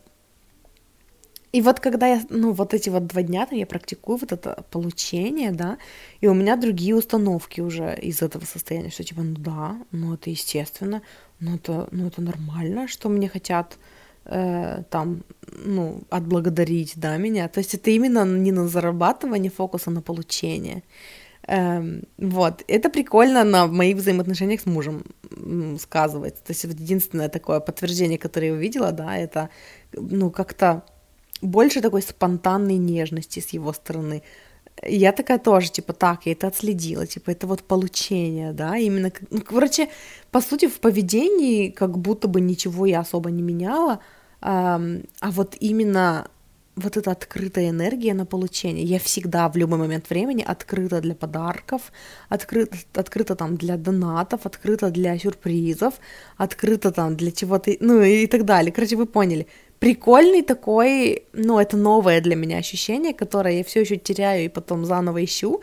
[1.54, 4.66] и вот когда я, ну, вот эти вот два дня там я практикую вот это
[4.72, 5.78] получение, да,
[6.20, 10.32] и у меня другие установки уже из этого состояния, что типа, ну да, ну это
[10.32, 11.04] естественно,
[11.40, 13.78] ну это, ну это нормально, что мне хотят
[14.26, 15.24] э, там,
[15.66, 17.48] ну, отблагодарить, да, меня.
[17.48, 20.82] То есть это именно не на зарабатывание фокуса, на получение.
[21.46, 25.04] Эм, вот, это прикольно на моих взаимоотношениях с мужем
[25.80, 26.44] сказывается.
[26.44, 29.50] То есть вот единственное такое подтверждение, которое я увидела, да, это,
[29.92, 30.84] ну, как-то
[31.44, 34.24] больше такой спонтанной нежности с его стороны.
[34.82, 39.42] Я такая тоже, типа, так, я это отследила, типа, это вот получение, да, именно, ну,
[39.42, 39.90] короче,
[40.32, 44.00] по сути, в поведении как будто бы ничего я особо не меняла,
[44.42, 44.82] а,
[45.20, 46.28] а вот именно
[46.76, 48.84] вот эта открытая энергия на получение.
[48.84, 51.92] Я всегда в любой момент времени открыта для подарков,
[52.30, 55.94] открыта, открыта там для донатов, открыта для сюрпризов,
[56.38, 58.72] открыта там для чего-то, ну и так далее.
[58.72, 59.48] Короче, вы поняли
[59.84, 64.86] прикольный такой, ну, это новое для меня ощущение, которое я все еще теряю и потом
[64.86, 65.60] заново ищу,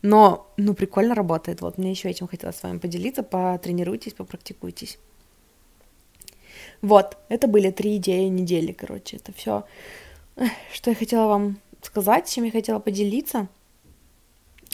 [0.00, 1.60] но, ну, прикольно работает.
[1.60, 4.98] Вот, мне еще этим хотелось с вами поделиться, потренируйтесь, попрактикуйтесь.
[6.82, 9.64] Вот, это были три идеи недели, короче, это все,
[10.72, 13.48] что я хотела вам сказать, чем я хотела поделиться.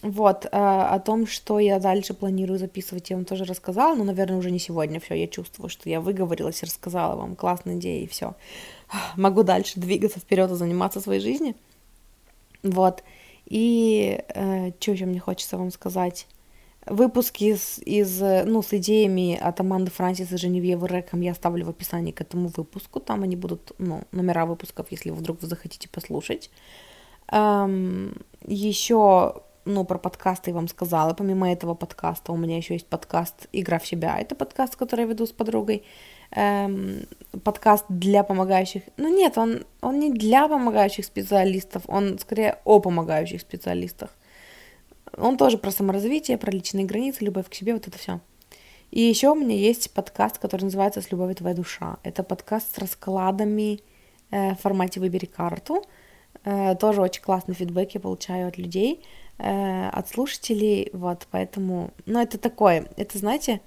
[0.02, 4.38] Вот, э, о том, что я дальше планирую записывать, я вам тоже рассказала, но, наверное,
[4.38, 8.06] уже не сегодня, все, я чувствую, что я выговорилась и рассказала вам классные идеи и
[8.06, 8.34] все
[9.16, 11.54] могу дальше двигаться вперед и заниматься своей жизнью.
[12.62, 13.02] Вот.
[13.46, 16.26] И э, что еще мне хочется вам сказать?
[16.86, 21.68] Выпуски из, из, ну, с идеями от Аманды Франсис и Женевьевы Рэком я оставлю в
[21.68, 23.00] описании к этому выпуску.
[23.00, 26.50] Там они будут, ну, номера выпусков, если вдруг вы захотите послушать.
[27.30, 28.16] Эм,
[28.46, 31.12] еще, ну, про подкасты я вам сказала.
[31.12, 34.18] Помимо этого подкаста у меня еще есть подкаст «Игра в себя».
[34.18, 35.84] Это подкаст, который я веду с подругой
[36.32, 37.06] эм,
[37.44, 38.82] подкаст для помогающих.
[38.96, 44.10] Ну нет, он, он не для помогающих специалистов, он скорее о помогающих специалистах.
[45.16, 48.20] Он тоже про саморазвитие, про личные границы, любовь к себе, вот это все.
[48.90, 51.98] И еще у меня есть подкаст, который называется «С любовью твоя душа».
[52.02, 53.80] Это подкаст с раскладами
[54.30, 55.84] э, в формате «Выбери карту».
[56.44, 59.04] Э, тоже очень классный фидбэк я получаю от людей,
[59.38, 63.60] э, от слушателей, вот, поэтому, ну, это такое, это, знаете,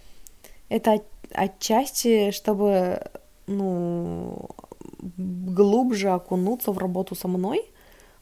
[0.70, 1.02] это
[1.32, 3.02] отчасти, чтобы,
[3.48, 4.50] ну,
[5.18, 7.66] глубже окунуться в работу со мной,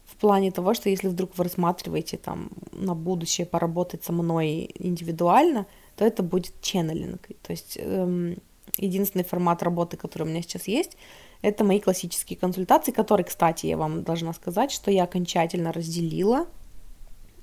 [0.05, 5.65] в плане того, что если вдруг вы рассматриваете там на будущее поработать со мной индивидуально,
[5.95, 7.27] то это будет ченнелинг.
[7.43, 8.37] То есть эм,
[8.77, 10.97] единственный формат работы, который у меня сейчас есть,
[11.41, 16.45] это мои классические консультации, которые, кстати, я вам должна сказать, что я окончательно разделила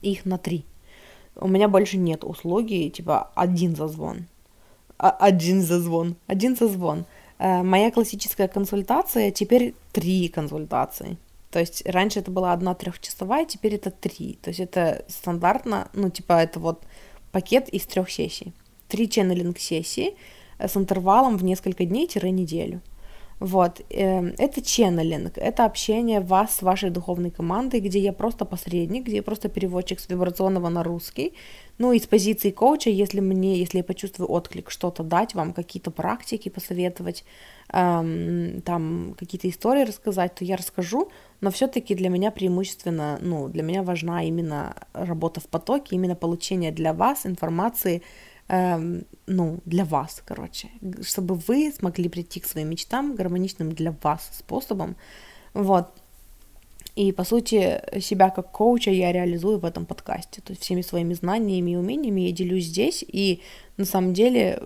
[0.02, 0.64] их на три.
[1.36, 4.26] У меня больше нет услуги, типа, один зазвон
[4.98, 7.06] один зазвон, один зазвон.
[7.38, 11.16] Э, моя классическая консультация, теперь три консультации.
[11.50, 14.38] То есть раньше это была одна трехчасовая, теперь это три.
[14.42, 16.82] То есть это стандартно, ну типа это вот
[17.32, 18.52] пакет из трех сессий.
[18.88, 20.14] Три ченнелинг сессии
[20.58, 22.80] с интервалом в несколько дней-неделю.
[23.40, 29.04] Вот, эм, это ченнелинг, это общение вас с вашей духовной командой, где я просто посредник,
[29.04, 31.34] где я просто переводчик с вибрационного на русский,
[31.78, 35.92] ну и с позиции коуча, если мне, если я почувствую отклик, что-то дать вам, какие-то
[35.92, 37.24] практики посоветовать,
[37.72, 41.08] эм, там какие-то истории рассказать, то я расскажу,
[41.40, 46.72] но все-таки для меня преимущественно, ну, для меня важна именно работа в потоке, именно получение
[46.72, 48.02] для вас информации,
[48.48, 50.68] эм, ну, для вас, короче,
[51.02, 54.96] чтобы вы смогли прийти к своим мечтам гармоничным для вас способом,
[55.54, 55.88] вот,
[56.98, 60.40] и, по сути, себя как коуча я реализую в этом подкасте.
[60.40, 63.04] То есть всеми своими знаниями и умениями я делюсь здесь.
[63.06, 63.40] И
[63.76, 64.60] на самом деле,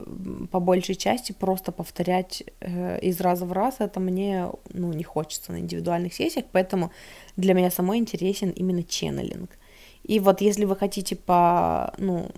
[0.51, 5.53] по большей части, просто повторять э, из раза в раз это мне ну, не хочется
[5.53, 6.47] на индивидуальных сессиях.
[6.53, 6.91] Поэтому
[7.37, 9.51] для меня самой интересен именно ченнелинг.
[10.05, 12.29] И вот если вы хотите по, ну,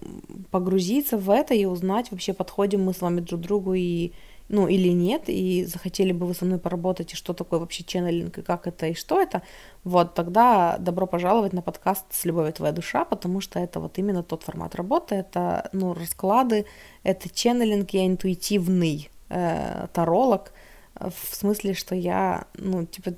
[0.50, 4.12] погрузиться в это и узнать, вообще подходим мы с вами друг другу и
[4.48, 8.38] ну или нет, и захотели бы вы со мной поработать, и что такое вообще ченнелинг,
[8.38, 9.42] и как это, и что это,
[9.84, 14.22] вот тогда добро пожаловать на подкаст «С любовью твоя душа», потому что это вот именно
[14.22, 16.66] тот формат работы, это, ну, расклады,
[17.04, 20.52] это ченнелинг, я интуитивный э, таролог,
[20.94, 23.14] в смысле, что я, ну, типа,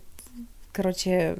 [0.72, 1.38] короче,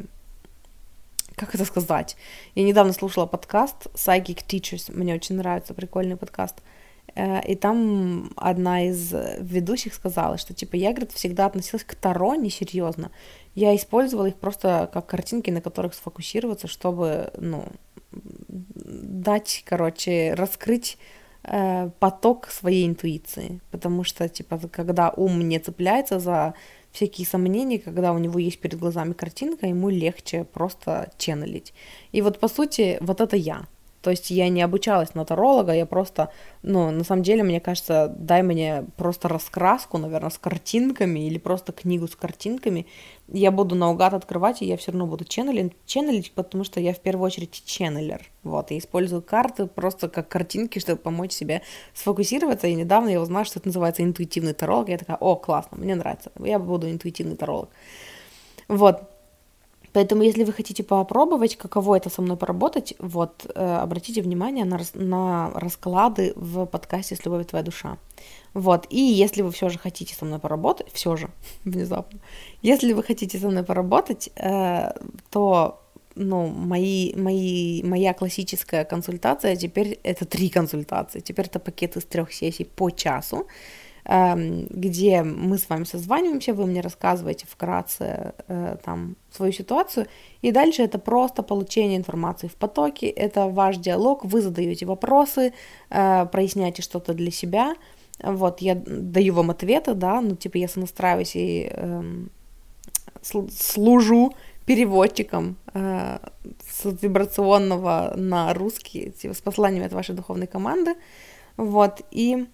[1.36, 2.16] как это сказать?
[2.54, 6.56] Я недавно слушала подкаст Psychic Teachers, мне очень нравится, прикольный подкаст.
[7.14, 12.34] Э, и там одна из ведущих сказала, что типа я, говорит, всегда относилась к Таро
[12.34, 13.10] несерьезно.
[13.54, 17.66] Я использовала их просто как картинки, на которых сфокусироваться, чтобы, ну,
[18.12, 20.96] дать, короче, раскрыть
[21.42, 23.60] э, поток своей интуиции.
[23.70, 26.54] Потому что, типа, когда ум не цепляется за
[26.96, 31.74] всякие сомнения, когда у него есть перед глазами картинка, ему легче просто ченнелить.
[32.12, 33.66] И вот, по сути, вот это я.
[34.06, 36.30] То есть я не обучалась на таролога, я просто,
[36.62, 41.72] ну, на самом деле, мне кажется, дай мне просто раскраску, наверное, с картинками или просто
[41.72, 42.86] книгу с картинками,
[43.26, 47.00] я буду наугад открывать, и я все равно буду ченнелить, ченнелить, потому что я в
[47.00, 48.22] первую очередь ченнелер.
[48.44, 52.68] Вот, и использую карты просто как картинки, чтобы помочь себе сфокусироваться.
[52.68, 54.88] И недавно я узнала, что это называется интуитивный таролог.
[54.88, 57.70] Я такая, о, классно, мне нравится, я буду интуитивный таролог.
[58.68, 59.15] Вот,
[59.96, 64.78] Поэтому, если вы хотите попробовать, каково это со мной поработать, вот, э, обратите внимание на,
[64.92, 67.96] на расклады в подкасте «С любовью твоя душа».
[68.52, 71.30] Вот, и если вы все же хотите со мной поработать, все же,
[71.64, 72.20] внезапно,
[72.60, 74.90] если вы хотите со мной поработать, э,
[75.30, 75.82] то,
[76.14, 82.34] ну, мои, мои, моя классическая консультация теперь это три консультации, теперь это пакет из трех
[82.34, 83.46] сессий по часу,
[84.08, 90.06] где мы с вами созваниваемся, вы мне рассказываете вкратце э, там свою ситуацию,
[90.42, 95.52] и дальше это просто получение информации в потоке, это ваш диалог, вы задаете вопросы,
[95.90, 97.74] э, проясняете что-то для себя,
[98.22, 102.02] вот, я даю вам ответы, да, ну, типа, я сонастраиваюсь и э,
[103.22, 104.34] служу
[104.66, 106.18] переводчиком э,
[106.70, 110.94] с вибрационного на русский, типа, с посланиями от вашей духовной команды,
[111.56, 112.46] вот, и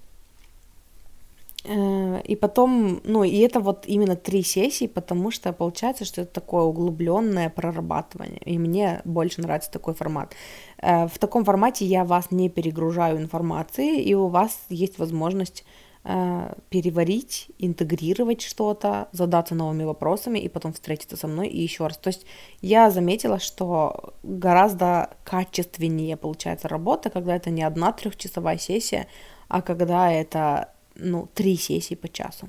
[1.64, 6.62] и потом, ну, и это вот именно три сессии, потому что получается, что это такое
[6.64, 8.40] углубленное прорабатывание.
[8.44, 10.34] И мне больше нравится такой формат.
[10.78, 15.64] Э, в таком формате я вас не перегружаю информацией, и у вас есть возможность
[16.04, 21.96] э, переварить, интегрировать что-то, задаться новыми вопросами и потом встретиться со мной и еще раз.
[21.96, 22.26] То есть
[22.60, 29.06] я заметила, что гораздо качественнее получается работа, когда это не одна трехчасовая сессия,
[29.46, 32.48] а когда это ну, три сессии по часу.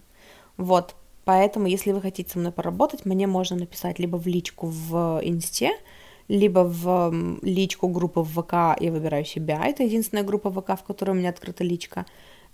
[0.57, 5.19] Вот, поэтому, если вы хотите со мной поработать, мне можно написать либо в личку в
[5.23, 5.71] инсте,
[6.27, 11.11] либо в личку группы в ВК «Я выбираю себя», это единственная группа ВК, в которой
[11.11, 12.05] у меня открыта личка,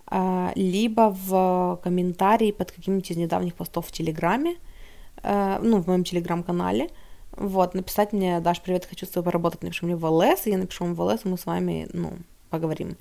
[0.07, 4.55] а, либо в комментарии под каким-нибудь из недавних постов в Телеграме,
[5.21, 6.89] а, ну, в моем Телеграм-канале,
[7.31, 10.57] вот, написать мне, Даш, привет, хочу с тобой поработать, напиши мне в ЛС, и я
[10.57, 12.13] напишу вам в ЛС, и мы с вами, ну,
[12.49, 12.97] поговорим.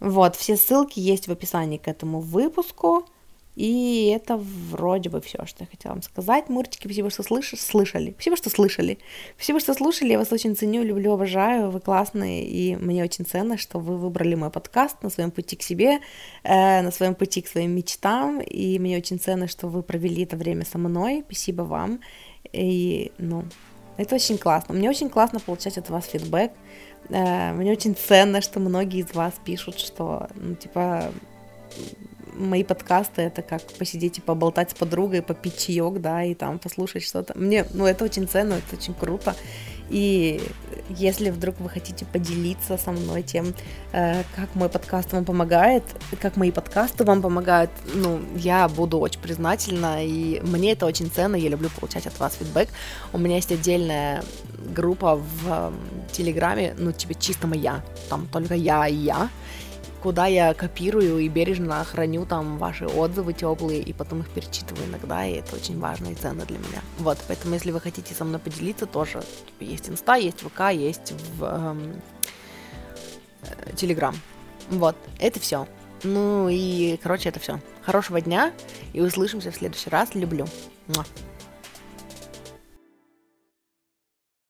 [0.00, 3.04] Вот, все ссылки есть в описании к этому выпуску.
[3.58, 6.48] И это вроде бы все, что я хотела вам сказать.
[6.48, 7.54] Мурчики, спасибо, что слыш...
[7.58, 8.12] слышали.
[8.12, 8.98] Спасибо, что слышали.
[9.34, 10.12] Спасибо, что слушали.
[10.12, 11.70] Я вас очень ценю, люблю, обожаю.
[11.70, 12.46] Вы классные.
[12.46, 15.98] И мне очень ценно, что вы выбрали мой подкаст на своем пути к себе,
[16.44, 18.40] э, на своем пути к своим мечтам.
[18.40, 21.24] И мне очень ценно, что вы провели это время со мной.
[21.26, 21.98] Спасибо вам.
[22.52, 23.42] И, ну,
[23.96, 24.74] это очень классно.
[24.74, 26.52] Мне очень классно получать от вас фидбэк.
[27.10, 31.12] Э, мне очень ценно, что многие из вас пишут, что, ну, типа,
[32.34, 37.02] мои подкасты это как посидеть и поболтать с подругой, попить чаек, да, и там послушать
[37.02, 37.36] что-то.
[37.38, 39.34] Мне, ну, это очень ценно, это очень круто.
[39.90, 40.40] И
[40.88, 43.54] если вдруг вы хотите поделиться со мной тем,
[43.92, 45.82] э, как мой подкаст вам помогает,
[46.20, 51.36] как мои подкасты вам помогают, ну, я буду очень признательна, и мне это очень ценно,
[51.36, 52.68] я люблю получать от вас фидбэк.
[53.12, 54.22] У меня есть отдельная
[54.74, 55.72] группа в э,
[56.12, 59.28] Телеграме, ну, типа чисто моя, там только я и я,
[60.02, 65.24] куда я копирую и бережно храню там ваши отзывы теплые, и потом их перечитываю иногда,
[65.24, 66.82] и это очень важно и ценно для меня.
[66.98, 69.22] Вот, поэтому если вы хотите со мной поделиться, тоже
[69.60, 72.02] есть инста, есть ВК, есть в эм,
[73.42, 74.14] э, Телеграм.
[74.70, 75.66] Вот, это все.
[76.04, 77.60] Ну и, короче, это все.
[77.82, 78.52] Хорошего дня,
[78.92, 80.14] и услышимся в следующий раз.
[80.14, 80.46] Люблю.
[80.86, 81.04] Муа.